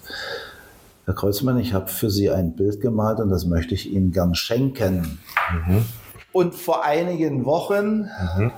Herr 1.07 1.15
Kreuzmann, 1.15 1.59
ich 1.59 1.75
habe 1.75 1.89
für 1.89 2.09
Sie 2.09 2.31
ein 2.31 2.57
Bild 2.57 2.81
gemalt 2.81 3.21
und 3.21 3.29
das 3.29 3.45
möchte 3.45 3.75
ich 3.75 3.93
Ihnen 3.93 4.11
gern 4.11 4.35
schenken. 4.35 5.19
Mhm. 5.53 5.85
Und 6.33 6.55
vor 6.55 6.83
einigen 6.83 7.45
Wochen 7.45 8.09
mhm. 8.37 8.53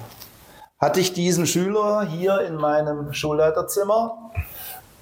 hatte 0.79 1.01
ich 1.01 1.13
diesen 1.13 1.47
Schüler 1.47 2.05
hier 2.05 2.41
in 2.43 2.55
meinem 2.55 3.13
Schulleiterzimmer, 3.13 4.31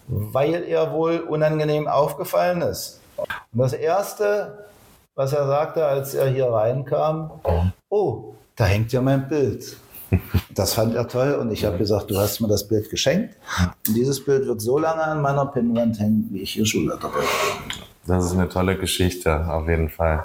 weil 0.09 0.65
er 0.65 0.93
wohl 0.93 1.19
unangenehm 1.19 1.87
aufgefallen 1.87 2.63
ist. 2.63 3.01
Und 3.19 3.59
das 3.59 3.75
Erste, 3.75 4.67
was 5.15 5.35
er 5.35 5.47
sagte, 5.47 5.85
als 5.85 6.15
er 6.15 6.29
hier 6.29 6.47
reinkam, 6.47 7.41
oh, 7.91 8.35
da 8.57 8.65
hängt 8.65 8.93
ja 8.93 9.03
mein 9.03 9.29
Bild. 9.29 9.77
Das 10.55 10.75
fand 10.75 10.95
er 10.95 11.09
toll 11.09 11.35
und 11.35 11.53
ich 11.53 11.65
habe 11.65 11.79
gesagt, 11.79 12.11
du 12.11 12.19
hast 12.19 12.41
mir 12.41 12.49
das 12.49 12.67
Bild 12.69 12.91
geschenkt. 12.91 13.37
Und 13.87 13.97
dieses 13.97 14.25
Bild 14.25 14.47
wird 14.47 14.61
so 14.61 14.79
lange 14.79 15.03
an 15.03 15.23
meiner 15.23 15.47
Pinnwand 15.47 15.99
hängen, 15.99 16.29
wie 16.31 16.43
ich 16.43 16.53
hier 16.53 16.67
Schulleiter 16.67 17.09
bin. 17.09 17.23
Das 18.07 18.25
ist 18.25 18.33
eine 18.33 18.49
tolle 18.49 18.77
Geschichte, 18.77 19.47
auf 19.49 19.69
jeden 19.69 19.89
Fall. 19.89 20.23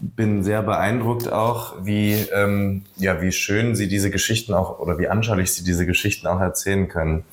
Bin 0.00 0.42
sehr 0.42 0.62
beeindruckt 0.62 1.32
auch, 1.32 1.74
wie, 1.84 2.14
ähm, 2.34 2.82
ja, 2.96 3.22
wie 3.22 3.32
schön 3.32 3.74
Sie 3.76 3.88
diese 3.88 4.10
Geschichten 4.10 4.52
auch 4.52 4.78
oder 4.78 4.98
wie 4.98 5.08
anschaulich 5.08 5.52
Sie 5.54 5.64
diese 5.64 5.86
Geschichten 5.86 6.26
auch 6.26 6.40
erzählen 6.40 6.88
können. 6.88 7.24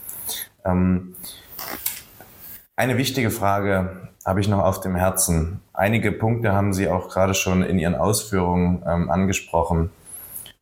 Ähm, 0.63 1.15
eine 2.75 2.97
wichtige 2.97 3.31
Frage 3.31 4.09
habe 4.25 4.39
ich 4.39 4.47
noch 4.47 4.63
auf 4.63 4.79
dem 4.79 4.95
Herzen. 4.95 5.59
Einige 5.73 6.11
Punkte 6.11 6.53
haben 6.53 6.71
Sie 6.71 6.87
auch 6.87 7.09
gerade 7.09 7.33
schon 7.33 7.63
in 7.63 7.79
Ihren 7.79 7.95
Ausführungen 7.95 8.83
ähm, 8.87 9.09
angesprochen. 9.09 9.89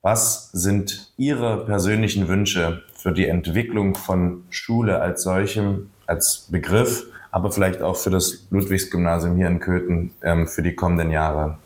Was 0.10 0.52
sind 0.54 1.12
Ihre 1.18 1.66
persönlichen 1.66 2.30
Wünsche 2.30 2.82
für 2.94 3.12
die 3.12 3.28
Entwicklung 3.28 3.94
von 3.96 4.46
Schule 4.50 5.02
als 5.02 5.24
solchem, 5.24 5.90
als 6.06 6.48
Begriff, 6.50 7.08
aber 7.30 7.52
vielleicht 7.52 7.82
auch 7.82 7.98
für 7.98 8.10
das 8.10 8.48
Ludwigsgymnasium 8.50 9.36
hier 9.36 9.48
in 9.48 9.60
Köthen 9.60 10.12
ähm, 10.24 10.48
für 10.48 10.64
die 10.64 10.76
kommenden 10.76 11.12
Jahre? 11.12 11.58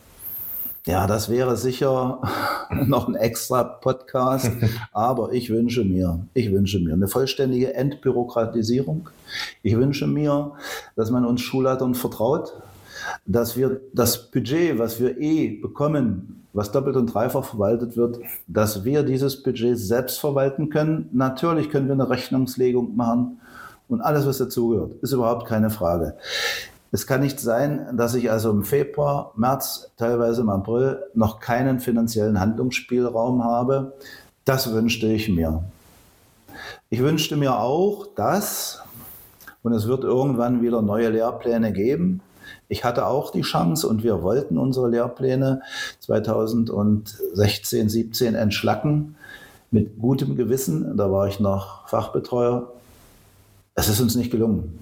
Ja, 0.88 1.06
das 1.06 1.30
wäre 1.30 1.56
sicher 1.56 2.20
noch 2.72 3.08
ein 3.08 3.14
extra 3.14 3.64
Podcast, 3.64 4.50
aber 4.92 5.34
ich 5.34 5.52
wünsche 5.52 5.86
mir, 5.86 6.26
ich 6.34 6.52
wünsche 6.52 6.80
mir 6.80 6.94
eine 6.94 7.08
vollständige 7.08 7.76
Entbürokratisierung. 7.76 9.08
Ich 9.62 9.78
wünsche 9.78 10.08
mir, 10.08 10.54
dass 10.96 11.12
man 11.12 11.28
uns 11.28 11.42
Schulleitern 11.42 11.94
vertraut, 11.94 12.54
dass 13.28 13.56
wir 13.56 13.82
das 13.94 14.32
Budget, 14.32 14.80
was 14.80 15.00
wir 15.00 15.22
eh 15.22 15.58
bekommen, 15.62 16.41
was 16.54 16.72
doppelt 16.72 16.96
und 16.96 17.08
dreifach 17.14 17.46
verwaltet 17.46 17.96
wird, 17.96 18.20
dass 18.48 18.84
wir 18.84 19.04
dieses 19.04 19.42
Budget 19.42 19.78
selbst 19.78 20.20
verwalten 20.20 20.70
können. 20.70 21.10
Natürlich 21.14 21.70
können 21.70 21.88
wir 21.88 21.94
eine 21.94 22.10
Rechnungslegung 22.10 22.96
machen 22.96 23.40
und 23.88 24.02
alles, 24.02 24.26
was 24.26 24.38
dazugehört, 24.38 24.94
ist 25.02 25.12
überhaupt 25.12 25.48
keine 25.48 25.70
Frage. 25.70 26.16
Es 26.94 27.08
kann 27.08 27.22
nicht 27.22 27.40
sein, 27.40 27.96
dass 27.96 28.16
ich 28.16 28.30
also 28.30 28.52
im 28.52 28.66
Februar, 28.66 29.32
März, 29.36 29.92
teilweise 29.96 30.42
im 30.42 30.50
April 30.50 31.00
noch 31.14 31.40
keinen 31.40 31.80
finanziellen 31.80 32.40
Handlungsspielraum 32.40 33.44
habe. 33.44 33.94
Das 34.44 34.74
wünschte 34.74 35.08
ich 35.08 35.30
mir. 35.30 35.64
Ich 36.90 37.02
wünschte 37.02 37.38
mir 37.38 37.58
auch, 37.58 38.08
dass, 38.16 38.82
und 39.64 39.72
es 39.72 39.88
wird 39.88 40.04
irgendwann 40.04 40.62
wieder 40.62 40.82
neue 40.82 41.10
Lehrpläne 41.10 41.72
geben, 41.72 42.22
ich 42.72 42.86
hatte 42.86 43.06
auch 43.06 43.32
die 43.32 43.42
Chance 43.42 43.86
und 43.86 44.02
wir 44.02 44.24
wollten 44.24 44.58
unsere 44.58 44.90
Lehrpläne 44.90 45.62
2016, 46.00 47.90
17 47.90 48.34
entschlacken 48.34 49.18
mit 49.72 50.00
gutem 50.00 50.38
Gewissen. 50.38 50.96
Da 50.96 51.12
war 51.12 51.28
ich 51.28 51.42
noch 51.42 51.90
Fachbetreuer. 51.90 52.72
Es 53.76 53.90
ist 53.90 54.00
uns 54.00 54.16
nicht 54.16 54.32
gelungen. 54.32 54.80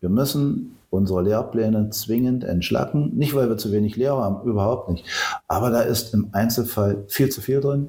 Wir 0.00 0.10
müssen 0.10 0.76
unsere 0.90 1.22
Lehrpläne 1.22 1.88
zwingend 1.88 2.44
entschlacken. 2.44 3.16
Nicht, 3.16 3.34
weil 3.34 3.48
wir 3.48 3.56
zu 3.56 3.72
wenig 3.72 3.96
Lehrer 3.96 4.22
haben, 4.24 4.46
überhaupt 4.46 4.90
nicht. 4.90 5.06
Aber 5.48 5.70
da 5.70 5.80
ist 5.80 6.12
im 6.12 6.28
Einzelfall 6.32 7.04
viel 7.08 7.30
zu 7.30 7.40
viel 7.40 7.62
drin. 7.62 7.88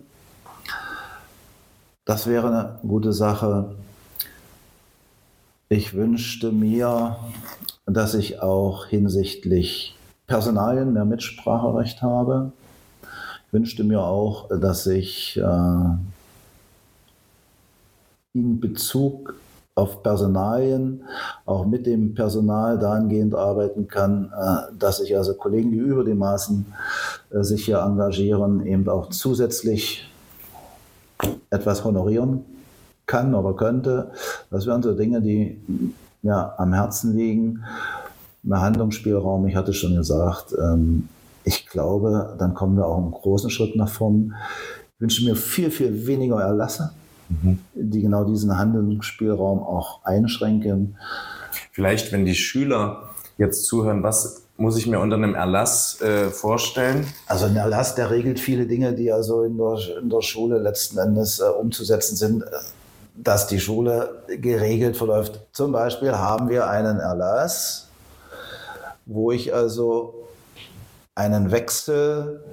Das 2.05 2.27
wäre 2.27 2.47
eine 2.47 2.79
gute 2.87 3.11
Sache. 3.11 3.75
Ich 5.67 5.93
wünschte 5.93 6.53
mir, 6.53 7.17
dass 7.85 8.13
ich 8.13 8.41
auch 8.41 8.85
hinsichtlich 8.85 9.95
Personalien 10.27 10.93
mehr 10.93 11.05
Mitspracherecht 11.05 12.01
habe. 12.01 12.51
Ich 13.47 13.53
wünschte 13.53 13.83
mir 13.83 14.01
auch, 14.01 14.49
dass 14.49 14.87
ich 14.87 15.37
äh, 15.37 15.95
in 18.33 18.59
Bezug 18.59 19.35
auf 19.75 20.03
Personalien 20.03 21.03
auch 21.45 21.65
mit 21.65 21.85
dem 21.85 22.13
Personal 22.13 22.77
dahingehend 22.77 23.33
arbeiten 23.33 23.87
kann, 23.87 24.31
äh, 24.31 24.75
dass 24.77 24.99
ich 24.99 25.17
also 25.17 25.33
Kollegen, 25.33 25.71
die 25.71 25.77
über 25.77 26.03
die 26.03 26.13
Maßen 26.13 26.65
äh, 27.31 27.43
sich 27.43 27.65
hier 27.65 27.79
engagieren, 27.79 28.65
eben 28.65 28.87
auch 28.87 29.09
zusätzlich 29.09 30.09
etwas 31.49 31.83
honorieren 31.83 32.45
kann 33.05 33.33
oder 33.33 33.53
könnte. 33.55 34.11
Das 34.49 34.65
wären 34.65 34.83
so 34.83 34.93
Dinge, 34.93 35.21
die 35.21 35.59
ja, 36.23 36.55
am 36.57 36.73
Herzen 36.73 37.15
liegen. 37.15 37.63
Mehr 38.41 38.61
Handlungsspielraum, 38.61 39.47
ich 39.47 39.55
hatte 39.55 39.73
schon 39.73 39.95
gesagt, 39.95 40.53
ähm, 40.59 41.07
ich 41.45 41.67
glaube, 41.67 42.35
dann 42.39 42.53
kommen 42.53 42.75
wir 42.75 42.87
auch 42.87 42.97
einen 42.97 43.11
großen 43.11 43.49
Schritt 43.49 43.75
nach 43.75 43.89
vorn. 43.89 44.33
Ich 44.95 45.01
wünsche 45.01 45.25
mir 45.25 45.35
viel, 45.35 45.71
viel 45.71 46.07
weniger 46.07 46.41
Erlasse 46.41 46.91
mhm. 47.29 47.59
die 47.73 48.01
genau 48.01 48.23
diesen 48.23 48.57
Handlungsspielraum 48.57 49.59
auch 49.59 50.03
einschränken. 50.03 50.97
Vielleicht, 51.71 52.11
wenn 52.11 52.25
die 52.25 52.35
Schüler 52.35 53.09
jetzt 53.37 53.65
zuhören, 53.65 54.03
was 54.03 54.43
muss 54.57 54.77
ich 54.77 54.85
mir 54.85 54.99
unter 54.99 55.15
einem 55.15 55.33
Erlass 55.33 55.99
äh, 56.01 56.29
vorstellen? 56.29 57.05
Also 57.27 57.45
ein 57.45 57.55
Erlass, 57.55 57.95
der 57.95 58.11
regelt 58.11 58.39
viele 58.39 58.67
Dinge, 58.67 58.93
die 58.93 59.11
also 59.11 59.43
in 59.43 59.57
der, 59.57 59.77
in 60.01 60.09
der 60.09 60.21
Schule 60.21 60.59
letzten 60.59 60.99
Endes 60.99 61.39
äh, 61.39 61.43
umzusetzen 61.43 62.15
sind, 62.15 62.43
dass 63.15 63.47
die 63.47 63.59
Schule 63.59 64.23
geregelt 64.27 64.97
verläuft. 64.97 65.41
Zum 65.51 65.71
Beispiel 65.71 66.13
haben 66.13 66.49
wir 66.49 66.67
einen 66.67 66.99
Erlass, 66.99 67.89
wo 69.05 69.31
ich 69.31 69.53
also 69.53 70.27
einen 71.15 71.51
Wechsel 71.51 72.43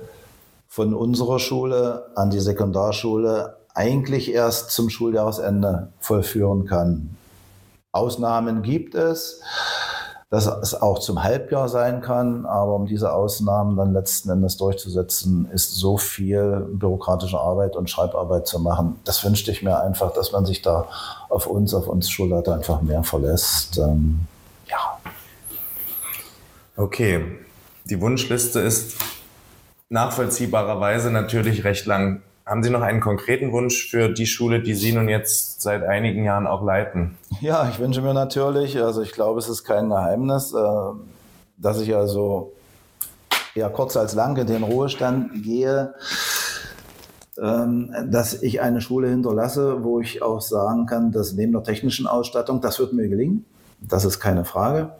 von 0.68 0.94
unserer 0.94 1.38
Schule 1.38 2.10
an 2.14 2.30
die 2.30 2.40
Sekundarschule 2.40 3.56
eigentlich 3.74 4.32
erst 4.32 4.70
zum 4.70 4.90
Schuljahresende 4.90 5.92
vollführen 6.00 6.66
kann. 6.66 7.16
Ausnahmen 7.92 8.62
gibt 8.62 8.94
es, 8.94 9.40
dass 10.30 10.46
es 10.46 10.80
auch 10.80 11.00
zum 11.00 11.24
Halbjahr 11.24 11.68
sein 11.68 12.00
kann, 12.00 12.46
aber 12.46 12.76
um 12.76 12.86
diese 12.86 13.12
Ausnahmen 13.12 13.76
dann 13.76 13.92
letzten 13.92 14.30
Endes 14.30 14.56
durchzusetzen, 14.56 15.50
ist 15.52 15.74
so 15.74 15.98
viel 15.98 16.68
bürokratische 16.72 17.38
Arbeit 17.38 17.74
und 17.74 17.90
Schreibarbeit 17.90 18.46
zu 18.46 18.60
machen. 18.60 19.00
Das 19.04 19.24
wünschte 19.24 19.50
ich 19.50 19.62
mir 19.62 19.80
einfach, 19.80 20.12
dass 20.12 20.30
man 20.30 20.46
sich 20.46 20.62
da 20.62 20.86
auf 21.28 21.48
uns, 21.48 21.74
auf 21.74 21.88
uns 21.88 22.08
Schulleiter 22.08 22.54
einfach 22.54 22.80
mehr 22.80 23.02
verlässt. 23.02 23.78
Ähm, 23.78 24.20
ja. 24.68 24.98
Okay, 26.76 27.24
die 27.86 28.00
Wunschliste 28.00 28.60
ist 28.60 28.98
nachvollziehbarerweise 29.88 31.10
natürlich 31.10 31.64
recht 31.64 31.86
lang. 31.86 32.22
Haben 32.50 32.64
Sie 32.64 32.70
noch 32.70 32.82
einen 32.82 33.00
konkreten 33.00 33.52
Wunsch 33.52 33.88
für 33.88 34.08
die 34.08 34.26
Schule, 34.26 34.60
die 34.60 34.74
Sie 34.74 34.90
nun 34.90 35.08
jetzt 35.08 35.62
seit 35.62 35.84
einigen 35.84 36.24
Jahren 36.24 36.48
auch 36.48 36.64
leiten? 36.64 37.16
Ja, 37.40 37.68
ich 37.68 37.78
wünsche 37.78 38.02
mir 38.02 38.12
natürlich, 38.12 38.76
also 38.82 39.02
ich 39.02 39.12
glaube, 39.12 39.38
es 39.38 39.48
ist 39.48 39.62
kein 39.62 39.88
Geheimnis, 39.88 40.52
äh, 40.52 40.58
dass 41.58 41.80
ich 41.80 41.94
also 41.94 42.52
ja 43.54 43.68
kurz 43.68 43.96
als 43.96 44.16
lang 44.16 44.36
in 44.36 44.48
den 44.48 44.64
Ruhestand 44.64 45.44
gehe, 45.44 45.94
ähm, 47.40 47.94
dass 48.08 48.42
ich 48.42 48.60
eine 48.60 48.80
Schule 48.80 49.08
hinterlasse, 49.10 49.84
wo 49.84 50.00
ich 50.00 50.20
auch 50.20 50.40
sagen 50.40 50.86
kann, 50.86 51.12
dass 51.12 51.34
neben 51.34 51.52
der 51.52 51.62
technischen 51.62 52.08
Ausstattung, 52.08 52.60
das 52.60 52.80
wird 52.80 52.92
mir 52.92 53.06
gelingen, 53.06 53.44
das 53.80 54.04
ist 54.04 54.18
keine 54.18 54.44
Frage, 54.44 54.90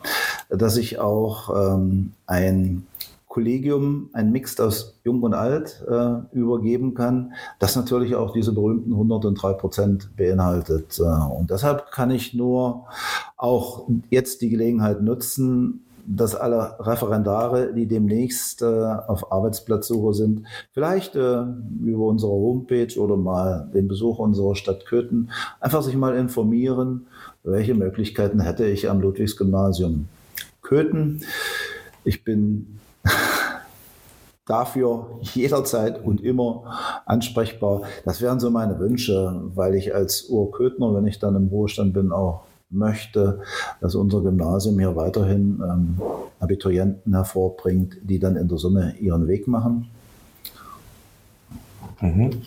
dass 0.51 0.77
ich 0.77 1.01
auch 1.01 1.75
ähm, 1.75 2.13
ein 2.29 2.87
Kollegium, 3.31 4.11
ein 4.13 4.33
Mix 4.33 4.59
aus 4.59 5.01
Jung 5.05 5.23
und 5.23 5.35
Alt 5.35 5.85
äh, 5.89 6.37
übergeben 6.37 6.95
kann, 6.95 7.33
das 7.61 7.77
natürlich 7.77 8.17
auch 8.17 8.33
diese 8.33 8.53
berühmten 8.53 8.93
103 8.93 9.53
Prozent 9.53 10.11
beinhaltet. 10.17 10.99
Äh, 10.99 11.05
und 11.05 11.49
deshalb 11.49 11.93
kann 11.93 12.11
ich 12.11 12.35
nur 12.35 12.87
auch 13.37 13.89
jetzt 14.11 14.43
die 14.43 14.49
Gelegenheit 14.51 15.01
nutzen, 15.01 15.85
dass 16.09 16.35
alle 16.35 16.75
Referendare, 16.81 17.73
die 17.73 17.87
demnächst 17.87 18.63
äh, 18.63 18.67
auf 18.67 19.31
Arbeitsplatzsuche 19.31 20.13
sind, 20.13 20.43
vielleicht 20.73 21.15
äh, 21.15 21.45
über 21.85 22.07
unsere 22.07 22.33
Homepage 22.33 22.99
oder 22.99 23.17
mal 23.17 23.71
den 23.73 23.87
Besuch 23.87 24.19
unserer 24.19 24.57
Stadt 24.57 24.87
Köthen 24.87 25.31
einfach 25.61 25.83
sich 25.83 25.95
mal 25.95 26.17
informieren, 26.17 27.07
welche 27.45 27.77
Möglichkeiten 27.77 28.41
hätte 28.41 28.67
ich 28.67 28.91
am 28.91 29.01
Ludwigsgymnasium 29.01 30.09
Köthen. 30.63 31.23
Ich 32.03 32.25
bin 32.25 32.81
dafür 34.51 35.19
jederzeit 35.21 36.05
und 36.05 36.23
immer 36.23 37.03
ansprechbar. 37.07 37.83
Das 38.05 38.21
wären 38.21 38.41
so 38.41 38.51
meine 38.51 38.79
Wünsche, 38.79 39.41
weil 39.55 39.75
ich 39.75 39.95
als 39.95 40.25
Urköthner, 40.25 40.95
wenn 40.95 41.07
ich 41.07 41.19
dann 41.19 41.37
im 41.37 41.49
Ruhestand 41.49 41.95
bin, 41.95 42.13
auch 42.13 42.43
möchte, 42.71 43.41
dass 43.81 43.95
unser 43.95 44.21
Gymnasium 44.21 44.79
hier 44.79 44.95
weiterhin 44.95 45.61
ähm, 45.65 46.01
Abiturienten 46.39 47.15
hervorbringt, 47.15 47.97
die 48.03 48.19
dann 48.19 48.37
in 48.37 48.49
der 48.49 48.59
Summe 48.59 48.95
ihren 49.01 49.27
Weg 49.27 49.49
machen. 49.49 49.89
Mhm. 52.01 52.43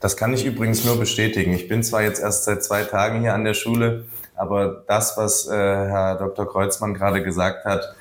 Das 0.00 0.16
kann 0.16 0.32
ich 0.32 0.46
übrigens 0.46 0.84
nur 0.84 0.98
bestätigen. 0.98 1.52
Ich 1.52 1.68
bin 1.68 1.82
zwar 1.82 2.02
jetzt 2.02 2.20
erst 2.20 2.44
seit 2.44 2.62
zwei 2.62 2.84
Tagen 2.84 3.20
hier 3.20 3.34
an 3.34 3.44
der 3.44 3.54
Schule, 3.54 4.04
aber 4.36 4.84
das, 4.86 5.16
was 5.16 5.46
äh, 5.48 5.52
Herr 5.52 6.16
Dr. 6.16 6.48
Kreuzmann 6.48 6.94
gerade 6.94 7.22
gesagt 7.22 7.64
hat 7.64 7.94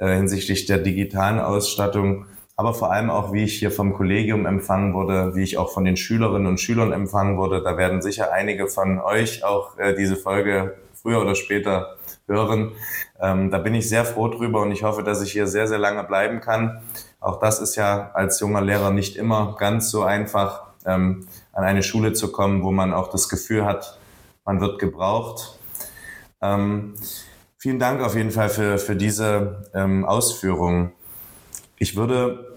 äh, 0.00 0.16
hinsichtlich 0.16 0.66
der 0.66 0.78
digitalen 0.78 1.38
Ausstattung, 1.38 2.26
aber 2.60 2.74
vor 2.74 2.92
allem 2.92 3.08
auch, 3.08 3.32
wie 3.32 3.44
ich 3.44 3.58
hier 3.58 3.70
vom 3.70 3.94
Kollegium 3.94 4.44
empfangen 4.44 4.92
wurde, 4.92 5.34
wie 5.34 5.42
ich 5.42 5.56
auch 5.56 5.72
von 5.72 5.86
den 5.86 5.96
Schülerinnen 5.96 6.46
und 6.46 6.60
Schülern 6.60 6.92
empfangen 6.92 7.38
wurde, 7.38 7.62
da 7.62 7.78
werden 7.78 8.02
sicher 8.02 8.34
einige 8.34 8.66
von 8.66 8.98
euch 8.98 9.42
auch 9.42 9.78
äh, 9.78 9.94
diese 9.94 10.14
Folge 10.14 10.76
früher 10.92 11.22
oder 11.22 11.34
später 11.34 11.96
hören. 12.26 12.72
Ähm, 13.18 13.50
da 13.50 13.56
bin 13.56 13.74
ich 13.74 13.88
sehr 13.88 14.04
froh 14.04 14.28
drüber 14.28 14.60
und 14.60 14.72
ich 14.72 14.82
hoffe, 14.82 15.02
dass 15.02 15.22
ich 15.22 15.32
hier 15.32 15.46
sehr, 15.46 15.68
sehr 15.68 15.78
lange 15.78 16.04
bleiben 16.04 16.42
kann. 16.42 16.82
Auch 17.18 17.40
das 17.40 17.60
ist 17.60 17.76
ja 17.76 18.10
als 18.12 18.38
junger 18.40 18.60
Lehrer 18.60 18.90
nicht 18.90 19.16
immer 19.16 19.56
ganz 19.58 19.90
so 19.90 20.02
einfach, 20.02 20.64
ähm, 20.84 21.26
an 21.52 21.64
eine 21.64 21.82
Schule 21.82 22.12
zu 22.12 22.30
kommen, 22.30 22.62
wo 22.62 22.72
man 22.72 22.92
auch 22.92 23.08
das 23.08 23.30
Gefühl 23.30 23.64
hat, 23.64 23.98
man 24.44 24.60
wird 24.60 24.78
gebraucht. 24.78 25.58
Ähm, 26.42 26.92
vielen 27.56 27.78
Dank 27.78 28.02
auf 28.02 28.14
jeden 28.14 28.32
Fall 28.32 28.50
für, 28.50 28.76
für 28.76 28.96
diese 28.96 29.64
ähm, 29.72 30.04
Ausführungen. 30.04 30.92
Ich 31.82 31.96
würde 31.96 32.49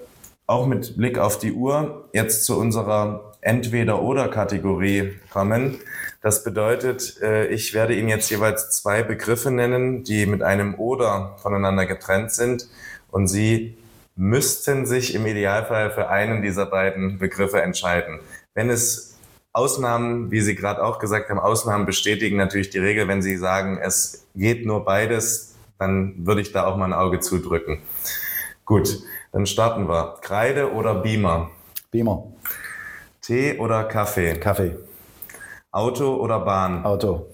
auch 0.53 0.67
mit 0.67 0.95
Blick 0.95 1.17
auf 1.17 1.39
die 1.39 1.51
Uhr 1.51 2.07
jetzt 2.13 2.45
zu 2.45 2.59
unserer 2.59 3.33
Entweder-Oder-Kategorie 3.41 5.13
kommen. 5.31 5.79
Das 6.21 6.43
bedeutet, 6.43 7.19
äh, 7.21 7.47
ich 7.47 7.73
werde 7.73 7.95
Ihnen 7.95 8.07
jetzt 8.07 8.29
jeweils 8.29 8.69
zwei 8.69 9.01
Begriffe 9.01 9.49
nennen, 9.49 10.03
die 10.03 10.27
mit 10.27 10.43
einem 10.43 10.75
Oder 10.75 11.35
voneinander 11.41 11.87
getrennt 11.87 12.31
sind. 12.31 12.69
Und 13.09 13.27
Sie 13.27 13.75
müssten 14.15 14.85
sich 14.85 15.15
im 15.15 15.25
Idealfall 15.25 15.89
für 15.89 16.09
einen 16.09 16.43
dieser 16.43 16.67
beiden 16.67 17.17
Begriffe 17.17 17.61
entscheiden. 17.61 18.19
Wenn 18.53 18.69
es 18.69 19.17
Ausnahmen, 19.53 20.29
wie 20.29 20.41
Sie 20.41 20.55
gerade 20.55 20.83
auch 20.83 20.99
gesagt 20.99 21.29
haben, 21.29 21.39
Ausnahmen 21.39 21.87
bestätigen 21.87 22.37
natürlich 22.37 22.69
die 22.69 22.79
Regel. 22.79 23.07
Wenn 23.07 23.23
Sie 23.23 23.37
sagen, 23.37 23.79
es 23.81 24.27
geht 24.35 24.67
nur 24.67 24.85
beides, 24.85 25.55
dann 25.79 26.27
würde 26.27 26.41
ich 26.41 26.51
da 26.51 26.67
auch 26.67 26.77
mal 26.77 26.85
ein 26.85 26.93
Auge 26.93 27.19
zudrücken. 27.19 27.79
Gut, 28.65 28.99
dann 29.33 29.45
starten 29.47 29.89
wir. 29.89 30.15
Kreide 30.21 30.71
oder 30.71 30.95
Beamer? 30.95 31.49
Beamer. 31.91 32.23
Tee 33.21 33.57
oder 33.59 33.83
Kaffee? 33.85 34.35
Kaffee. 34.35 34.77
Auto 35.71 36.15
oder 36.17 36.39
Bahn? 36.39 36.85
Auto. 36.85 37.25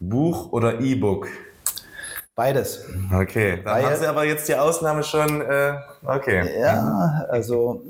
Buch 0.00 0.52
oder 0.52 0.80
E-Book? 0.80 1.28
Beides. 2.34 2.84
Okay, 3.12 3.60
dann 3.62 3.74
Weil, 3.74 3.86
haben 3.86 3.96
Sie 3.96 4.06
aber 4.06 4.24
jetzt 4.24 4.48
die 4.48 4.56
Ausnahme 4.56 5.02
schon. 5.02 5.40
Äh, 5.40 5.74
okay. 6.04 6.58
Ja, 6.58 7.26
also 7.28 7.82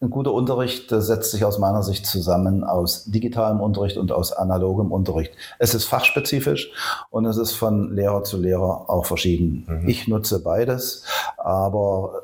ein 0.00 0.10
guter 0.10 0.32
Unterricht 0.32 0.88
setzt 0.90 1.30
sich 1.30 1.44
aus 1.44 1.58
meiner 1.58 1.82
Sicht 1.82 2.06
zusammen 2.06 2.64
aus 2.64 3.04
digitalem 3.04 3.60
Unterricht 3.60 3.96
und 3.96 4.12
aus 4.12 4.32
analogem 4.32 4.90
Unterricht. 4.90 5.32
Es 5.58 5.74
ist 5.74 5.84
fachspezifisch 5.84 6.72
und 7.10 7.26
es 7.26 7.36
ist 7.36 7.52
von 7.52 7.94
Lehrer 7.94 8.24
zu 8.24 8.38
Lehrer 8.38 8.90
auch 8.90 9.06
verschieden. 9.06 9.66
Mhm. 9.68 9.88
Ich 9.88 10.08
nutze 10.08 10.42
beides, 10.42 11.04
aber 11.36 12.22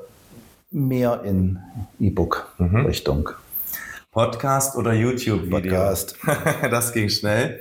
mehr 0.73 1.23
in 1.25 1.59
E-Book-Richtung. 2.01 3.31
Podcast 4.11 4.77
oder 4.77 4.93
YouTube-Video? 4.93 5.61
Podcast. 5.61 6.17
das 6.71 6.93
ging 6.93 7.09
schnell. 7.09 7.61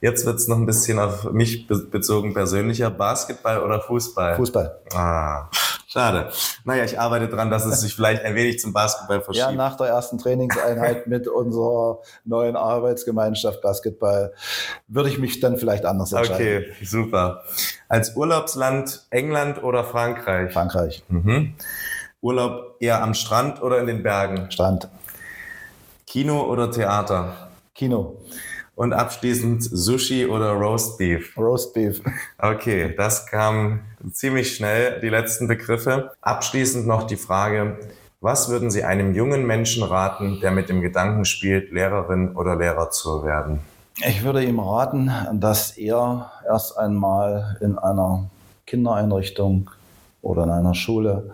Jetzt 0.00 0.26
wird 0.26 0.36
es 0.36 0.48
noch 0.48 0.56
ein 0.56 0.66
bisschen 0.66 0.98
auf 0.98 1.30
mich 1.32 1.66
bezogen 1.66 2.34
persönlicher. 2.34 2.90
Basketball 2.90 3.62
oder 3.62 3.80
Fußball? 3.80 4.34
Fußball. 4.34 4.80
Ah, 4.94 5.48
schade. 5.86 6.30
Naja, 6.64 6.84
ich 6.84 6.98
arbeite 6.98 7.28
dran, 7.28 7.50
dass 7.50 7.64
es 7.64 7.82
sich 7.82 7.94
vielleicht 7.94 8.24
ein 8.24 8.34
wenig 8.34 8.58
zum 8.58 8.72
Basketball 8.72 9.20
verschiebt. 9.20 9.46
Ja, 9.46 9.52
nach 9.52 9.76
der 9.76 9.88
ersten 9.88 10.18
Trainingseinheit 10.18 11.06
mit 11.06 11.28
unserer 11.28 12.00
neuen 12.24 12.56
Arbeitsgemeinschaft 12.56 13.62
Basketball 13.62 14.32
würde 14.88 15.08
ich 15.08 15.18
mich 15.18 15.38
dann 15.40 15.56
vielleicht 15.56 15.84
anders 15.84 16.12
entscheiden. 16.12 16.64
Okay, 16.64 16.84
super. 16.84 17.44
Als 17.88 18.16
Urlaubsland 18.16 19.06
England 19.10 19.62
oder 19.62 19.84
Frankreich? 19.84 20.52
Frankreich. 20.52 21.04
Mhm. 21.08 21.54
Urlaub 22.22 22.76
eher 22.78 23.02
am 23.02 23.14
Strand 23.14 23.60
oder 23.60 23.80
in 23.80 23.88
den 23.88 24.02
Bergen? 24.04 24.48
Strand. 24.50 24.88
Kino 26.06 26.44
oder 26.44 26.70
Theater? 26.70 27.50
Kino. 27.74 28.16
Und 28.76 28.92
abschließend 28.92 29.62
Sushi 29.64 30.26
oder 30.26 30.52
Roast 30.52 30.98
Beef? 30.98 31.36
Roast 31.36 31.74
Beef. 31.74 32.00
Okay, 32.38 32.94
das 32.96 33.26
kam 33.26 33.80
ziemlich 34.12 34.54
schnell, 34.54 35.00
die 35.00 35.08
letzten 35.08 35.48
Begriffe. 35.48 36.12
Abschließend 36.20 36.86
noch 36.86 37.08
die 37.08 37.16
Frage, 37.16 37.78
was 38.20 38.48
würden 38.48 38.70
Sie 38.70 38.84
einem 38.84 39.14
jungen 39.14 39.44
Menschen 39.44 39.82
raten, 39.82 40.38
der 40.40 40.52
mit 40.52 40.68
dem 40.68 40.80
Gedanken 40.80 41.24
spielt, 41.24 41.72
Lehrerin 41.72 42.36
oder 42.36 42.54
Lehrer 42.54 42.90
zu 42.90 43.24
werden? 43.24 43.58
Ich 44.06 44.22
würde 44.22 44.44
ihm 44.44 44.60
raten, 44.60 45.10
dass 45.34 45.76
er 45.76 46.30
erst 46.46 46.78
einmal 46.78 47.58
in 47.60 47.78
einer 47.78 48.30
Kindereinrichtung 48.66 49.70
oder 50.22 50.44
in 50.44 50.50
einer 50.50 50.74
Schule 50.74 51.30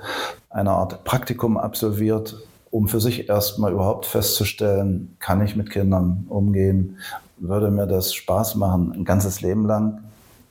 eine 0.51 0.73
Art 0.73 1.05
Praktikum 1.05 1.57
absolviert, 1.57 2.37
um 2.71 2.89
für 2.89 3.01
sich 3.01 3.29
erstmal 3.29 3.73
überhaupt 3.73 4.07
festzustellen, 4.07 5.17
kann 5.21 5.43
ich 5.45 5.57
mit 5.57 5.71
Kindern 5.71 6.27
umgehen, 6.29 6.99
würde 7.39 7.71
mir 7.71 7.87
das 7.87 8.15
Spaß 8.15 8.57
machen, 8.57 8.93
ein 8.93 9.05
ganzes 9.05 9.41
Leben 9.41 9.67
lang. 9.67 10.03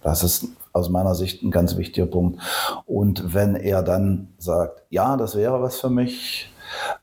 Das 0.02 0.23
ist 0.23 0.47
aus 0.71 0.89
meiner 0.89 1.15
Sicht 1.15 1.43
ein 1.43 1.52
ganz 1.52 1.76
wichtiger 1.76 2.06
Punkt. 2.06 2.41
Und 2.86 3.34
wenn 3.34 3.56
er 3.56 3.84
dann 3.84 4.30
sagt, 4.38 4.84
ja, 4.89 5.17
das 5.17 5.36
wäre 5.36 5.62
was 5.62 5.80
für 5.80 5.89
mich, 5.89 6.52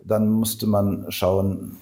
dann 0.03 0.31
musste 0.31 0.66
man 0.66 1.07
schauen, 1.11 1.77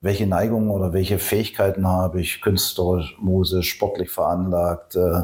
welche 0.00 0.26
Neigungen 0.26 0.70
oder 0.70 0.92
welche 0.92 1.18
Fähigkeiten 1.18 1.86
habe 1.86 2.20
ich, 2.20 2.40
künstlerisch, 2.42 3.16
musisch, 3.18 3.70
sportlich 3.70 4.10
veranlagt, 4.10 4.94
äh, 4.94 5.22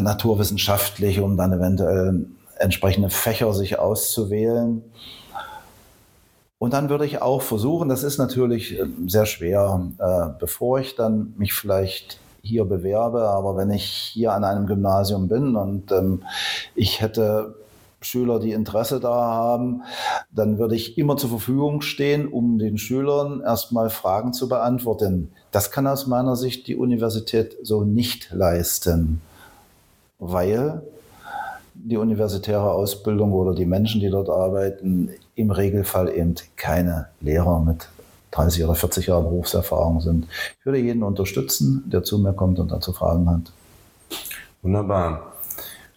naturwissenschaftlich, 0.00 1.20
um 1.20 1.36
dann 1.36 1.52
eventuell 1.52 2.26
entsprechende 2.58 3.10
Fächer 3.10 3.52
sich 3.52 3.78
auszuwählen. 3.78 4.82
Und 6.58 6.72
dann 6.72 6.88
würde 6.88 7.04
ich 7.04 7.20
auch 7.20 7.42
versuchen, 7.42 7.88
das 7.88 8.04
ist 8.04 8.18
natürlich 8.18 8.78
äh, 8.78 8.86
sehr 9.08 9.26
schwer, 9.26 9.88
äh, 9.98 10.38
bevor 10.38 10.78
ich 10.78 10.94
dann 10.94 11.34
mich 11.36 11.52
vielleicht 11.54 12.20
hier 12.40 12.64
bewerbe, 12.64 13.28
aber 13.28 13.56
wenn 13.56 13.70
ich 13.70 13.84
hier 13.84 14.32
an 14.32 14.44
einem 14.44 14.66
Gymnasium 14.66 15.28
bin 15.28 15.56
und 15.56 15.90
ähm, 15.90 16.22
ich 16.74 17.00
hätte 17.00 17.56
Schüler, 18.00 18.40
die 18.40 18.52
Interesse 18.52 19.00
da 19.00 19.12
haben, 19.12 19.82
dann 20.30 20.58
würde 20.58 20.74
ich 20.74 20.98
immer 20.98 21.16
zur 21.16 21.30
Verfügung 21.30 21.82
stehen, 21.82 22.28
um 22.28 22.58
den 22.58 22.78
Schülern 22.78 23.40
erstmal 23.40 23.90
Fragen 23.90 24.32
zu 24.32 24.48
beantworten. 24.48 25.32
Das 25.50 25.70
kann 25.70 25.86
aus 25.86 26.06
meiner 26.06 26.36
Sicht 26.36 26.66
die 26.66 26.76
Universität 26.76 27.56
so 27.62 27.84
nicht 27.84 28.30
leisten, 28.32 29.20
weil 30.22 30.82
die 31.74 31.96
universitäre 31.96 32.70
Ausbildung 32.70 33.32
oder 33.32 33.54
die 33.54 33.64
Menschen, 33.64 34.00
die 34.00 34.08
dort 34.08 34.28
arbeiten, 34.28 35.10
im 35.34 35.50
Regelfall 35.50 36.14
eben 36.14 36.36
keine 36.56 37.08
Lehrer 37.20 37.60
mit 37.60 37.88
30 38.30 38.64
oder 38.64 38.74
40 38.76 39.08
Jahre 39.08 39.24
Berufserfahrung 39.24 40.00
sind. 40.00 40.26
Ich 40.58 40.64
würde 40.64 40.78
jeden 40.78 41.02
unterstützen, 41.02 41.82
der 41.86 42.04
zu 42.04 42.18
mir 42.18 42.32
kommt 42.32 42.60
und 42.60 42.70
dazu 42.70 42.92
Fragen 42.92 43.28
hat. 43.28 43.52
Wunderbar. 44.62 45.32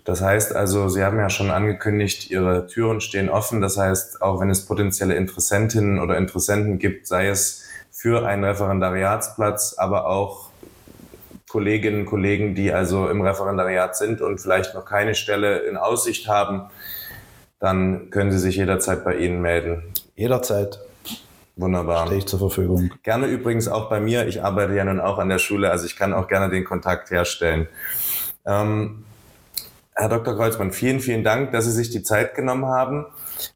Das 0.05 0.21
heißt 0.21 0.55
also, 0.55 0.89
Sie 0.89 1.03
haben 1.03 1.17
ja 1.17 1.29
schon 1.29 1.51
angekündigt, 1.51 2.29
Ihre 2.31 2.67
Türen 2.67 3.01
stehen 3.01 3.29
offen. 3.29 3.61
Das 3.61 3.77
heißt, 3.77 4.21
auch 4.21 4.39
wenn 4.39 4.49
es 4.49 4.65
potenzielle 4.65 5.15
Interessentinnen 5.15 5.99
oder 5.99 6.17
Interessenten 6.17 6.79
gibt, 6.79 7.07
sei 7.07 7.27
es 7.27 7.63
für 7.91 8.25
einen 8.25 8.43
Referendariatsplatz, 8.43 9.75
aber 9.77 10.07
auch 10.07 10.44
Kolleginnen 11.55 12.01
und 12.01 12.05
Kollegen, 12.05 12.53
die 12.53 12.73
also 12.73 13.07
im 13.07 13.21
Referendariat 13.21 13.95
sind 13.95 14.19
und 14.19 14.41
vielleicht 14.41 14.73
noch 14.73 14.83
keine 14.83 15.15
Stelle 15.15 15.59
in 15.59 15.77
Aussicht 15.77 16.27
haben, 16.27 16.63
dann 17.61 18.09
können 18.09 18.29
Sie 18.33 18.39
sich 18.39 18.57
jederzeit 18.57 19.05
bei 19.05 19.15
Ihnen 19.15 19.41
melden. 19.41 19.81
Jederzeit. 20.17 20.81
Wunderbar. 21.55 22.07
Stehe 22.07 22.19
ich 22.19 22.25
zur 22.25 22.39
Verfügung. 22.39 22.91
Gerne 23.03 23.27
übrigens 23.27 23.69
auch 23.69 23.89
bei 23.89 24.01
mir. 24.01 24.27
Ich 24.27 24.43
arbeite 24.43 24.73
ja 24.73 24.83
nun 24.83 24.99
auch 24.99 25.17
an 25.17 25.29
der 25.29 25.37
Schule, 25.37 25.71
also 25.71 25.85
ich 25.85 25.95
kann 25.95 26.11
auch 26.11 26.27
gerne 26.27 26.49
den 26.49 26.65
Kontakt 26.65 27.09
herstellen. 27.09 27.69
Ähm, 28.45 29.05
Herr 29.93 30.09
Dr. 30.09 30.35
Kreuzmann, 30.35 30.73
vielen, 30.73 30.99
vielen 30.99 31.23
Dank, 31.23 31.53
dass 31.53 31.63
Sie 31.63 31.71
sich 31.71 31.89
die 31.89 32.03
Zeit 32.03 32.35
genommen 32.35 32.65
haben. 32.65 33.05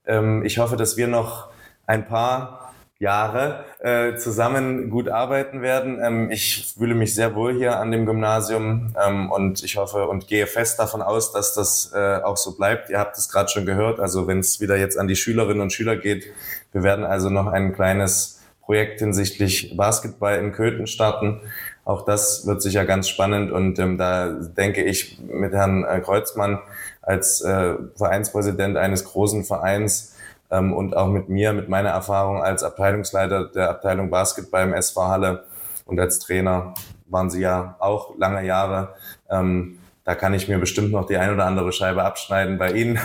Ähm, 0.05 0.45
ich 0.45 0.57
hoffe, 0.57 0.77
dass 0.77 0.95
wir 0.95 1.09
noch 1.09 1.49
ein 1.85 2.07
paar 2.07 2.68
Jahre 2.99 3.63
äh, 3.79 4.17
zusammen 4.17 4.89
gut 4.89 5.07
arbeiten 5.07 5.61
werden. 5.61 5.99
Ähm, 6.03 6.31
ich 6.31 6.73
fühle 6.77 6.95
mich 6.95 7.15
sehr 7.15 7.33
wohl 7.33 7.53
hier 7.53 7.79
an 7.79 7.91
dem 7.91 8.05
Gymnasium 8.05 8.93
ähm, 9.01 9.31
und 9.31 9.63
ich 9.63 9.77
hoffe 9.77 10.07
und 10.09 10.27
gehe 10.27 10.47
fest 10.47 10.79
davon 10.79 11.01
aus, 11.01 11.31
dass 11.31 11.53
das 11.53 11.93
äh, 11.95 12.17
auch 12.21 12.35
so 12.35 12.57
bleibt. 12.57 12.89
Ihr 12.89 12.99
habt 12.99 13.17
es 13.17 13.29
gerade 13.29 13.49
schon 13.49 13.65
gehört. 13.65 14.01
Also 14.01 14.27
wenn 14.27 14.39
es 14.39 14.59
wieder 14.59 14.75
jetzt 14.75 14.99
an 14.99 15.07
die 15.07 15.15
Schülerinnen 15.15 15.61
und 15.61 15.71
Schüler 15.71 15.95
geht, 15.95 16.25
wir 16.73 16.83
werden 16.83 17.05
also 17.05 17.29
noch 17.29 17.47
ein 17.47 17.73
kleines 17.73 18.41
Projekt 18.61 18.99
hinsichtlich 18.99 19.77
Basketball 19.77 20.37
in 20.37 20.51
Köthen 20.51 20.85
starten. 20.85 21.39
Auch 21.85 22.03
das 22.03 22.45
wird 22.45 22.61
sicher 22.61 22.85
ganz 22.85 23.07
spannend 23.07 23.49
und 23.49 23.79
ähm, 23.79 23.97
da 23.97 24.27
denke 24.27 24.83
ich 24.83 25.19
mit 25.21 25.53
Herrn 25.53 25.85
äh, 25.85 26.01
Kreuzmann 26.01 26.59
als 27.01 27.41
äh, 27.41 27.75
Vereinspräsident 27.95 28.75
eines 28.77 29.05
großen 29.05 29.45
Vereins 29.45 30.15
ähm, 30.51 30.73
und 30.73 30.95
auch 30.95 31.07
mit 31.07 31.29
mir, 31.29 31.53
mit 31.53 31.69
meiner 31.69 31.89
Erfahrung 31.89 32.41
als 32.41 32.63
Abteilungsleiter 32.63 33.45
der 33.45 33.69
Abteilung 33.69 34.09
Basketball 34.09 34.63
im 34.63 34.73
SV 34.73 35.07
Halle 35.07 35.45
und 35.85 35.99
als 35.99 36.19
Trainer 36.19 36.73
waren 37.07 37.29
Sie 37.29 37.41
ja 37.41 37.75
auch 37.79 38.17
lange 38.17 38.45
Jahre. 38.45 38.95
Ähm, 39.29 39.79
da 40.03 40.15
kann 40.15 40.33
ich 40.33 40.47
mir 40.47 40.57
bestimmt 40.57 40.91
noch 40.91 41.05
die 41.05 41.17
ein 41.17 41.31
oder 41.31 41.45
andere 41.45 41.71
Scheibe 41.71 42.03
abschneiden 42.03 42.57
bei 42.57 42.71
Ihnen. 42.71 42.99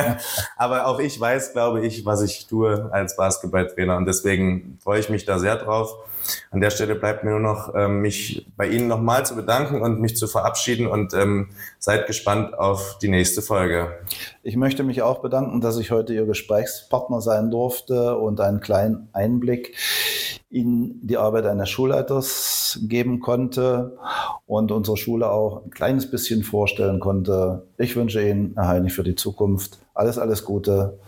Aber 0.56 0.86
auch 0.86 0.98
ich 1.00 1.20
weiß, 1.20 1.52
glaube 1.52 1.84
ich, 1.84 2.06
was 2.06 2.22
ich 2.22 2.46
tue 2.46 2.88
als 2.92 3.16
Basketballtrainer 3.16 3.96
und 3.96 4.06
deswegen 4.06 4.78
freue 4.82 5.00
ich 5.00 5.10
mich 5.10 5.24
da 5.24 5.38
sehr 5.38 5.56
drauf. 5.56 5.94
An 6.50 6.60
der 6.60 6.70
Stelle 6.70 6.94
bleibt 6.94 7.24
mir 7.24 7.30
nur 7.30 7.40
noch, 7.40 7.74
ähm, 7.74 8.00
mich 8.00 8.46
bei 8.56 8.68
Ihnen 8.68 8.88
nochmal 8.88 9.26
zu 9.26 9.36
bedanken 9.36 9.82
und 9.82 10.00
mich 10.00 10.16
zu 10.16 10.26
verabschieden 10.26 10.86
und 10.86 11.14
ähm, 11.14 11.48
seid 11.78 12.06
gespannt 12.06 12.58
auf 12.58 12.98
die 13.00 13.08
nächste 13.08 13.42
Folge. 13.42 13.88
Ich 14.42 14.56
möchte 14.56 14.82
mich 14.82 15.02
auch 15.02 15.20
bedanken, 15.20 15.60
dass 15.60 15.78
ich 15.78 15.90
heute 15.90 16.14
Ihr 16.14 16.26
Gesprächspartner 16.26 17.20
sein 17.20 17.50
durfte 17.50 18.16
und 18.16 18.40
einen 18.40 18.60
kleinen 18.60 19.08
Einblick 19.12 19.76
in 20.50 21.00
die 21.06 21.16
Arbeit 21.16 21.46
eines 21.46 21.68
Schulleiters 21.68 22.78
geben 22.82 23.20
konnte 23.20 23.98
und 24.46 24.70
unsere 24.70 24.96
Schule 24.96 25.30
auch 25.30 25.64
ein 25.64 25.70
kleines 25.70 26.10
bisschen 26.10 26.44
vorstellen 26.44 27.00
konnte. 27.00 27.66
Ich 27.78 27.96
wünsche 27.96 28.26
Ihnen, 28.26 28.52
Herr 28.54 28.68
Heinig, 28.68 28.92
für 28.92 29.02
die 29.02 29.16
Zukunft 29.16 29.78
alles, 29.94 30.18
alles 30.18 30.44
Gute 30.44 30.98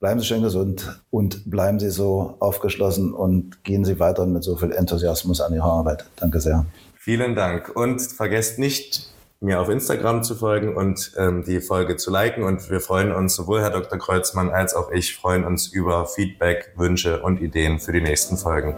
bleiben 0.00 0.18
Sie 0.18 0.26
schön 0.26 0.42
gesund 0.42 1.00
und 1.10 1.48
bleiben 1.48 1.78
Sie 1.78 1.90
so 1.90 2.34
aufgeschlossen 2.40 3.12
und 3.12 3.62
gehen 3.64 3.84
Sie 3.84 4.00
weiter 4.00 4.26
mit 4.26 4.42
so 4.42 4.56
viel 4.56 4.72
Enthusiasmus 4.72 5.40
an 5.40 5.54
Ihrer 5.54 5.72
Arbeit. 5.72 6.06
Danke 6.16 6.40
sehr. 6.40 6.66
Vielen 6.96 7.34
Dank 7.34 7.74
und 7.74 8.00
vergesst 8.02 8.58
nicht, 8.58 9.10
mir 9.40 9.58
auf 9.58 9.70
Instagram 9.70 10.22
zu 10.22 10.34
folgen 10.34 10.76
und 10.76 11.12
ähm, 11.16 11.44
die 11.46 11.60
Folge 11.60 11.96
zu 11.96 12.10
liken. 12.10 12.44
Und 12.44 12.68
wir 12.70 12.80
freuen 12.80 13.12
uns, 13.12 13.34
sowohl 13.34 13.62
Herr 13.62 13.70
Dr. 13.70 13.98
Kreuzmann 13.98 14.50
als 14.50 14.74
auch 14.74 14.90
ich 14.90 15.16
freuen 15.16 15.44
uns 15.44 15.68
über 15.68 16.06
Feedback, 16.06 16.72
Wünsche 16.76 17.22
und 17.22 17.40
Ideen 17.40 17.78
für 17.78 17.92
die 17.92 18.02
nächsten 18.02 18.36
Folgen. 18.36 18.74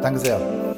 Danke 0.00 0.18
sehr. 0.18 0.71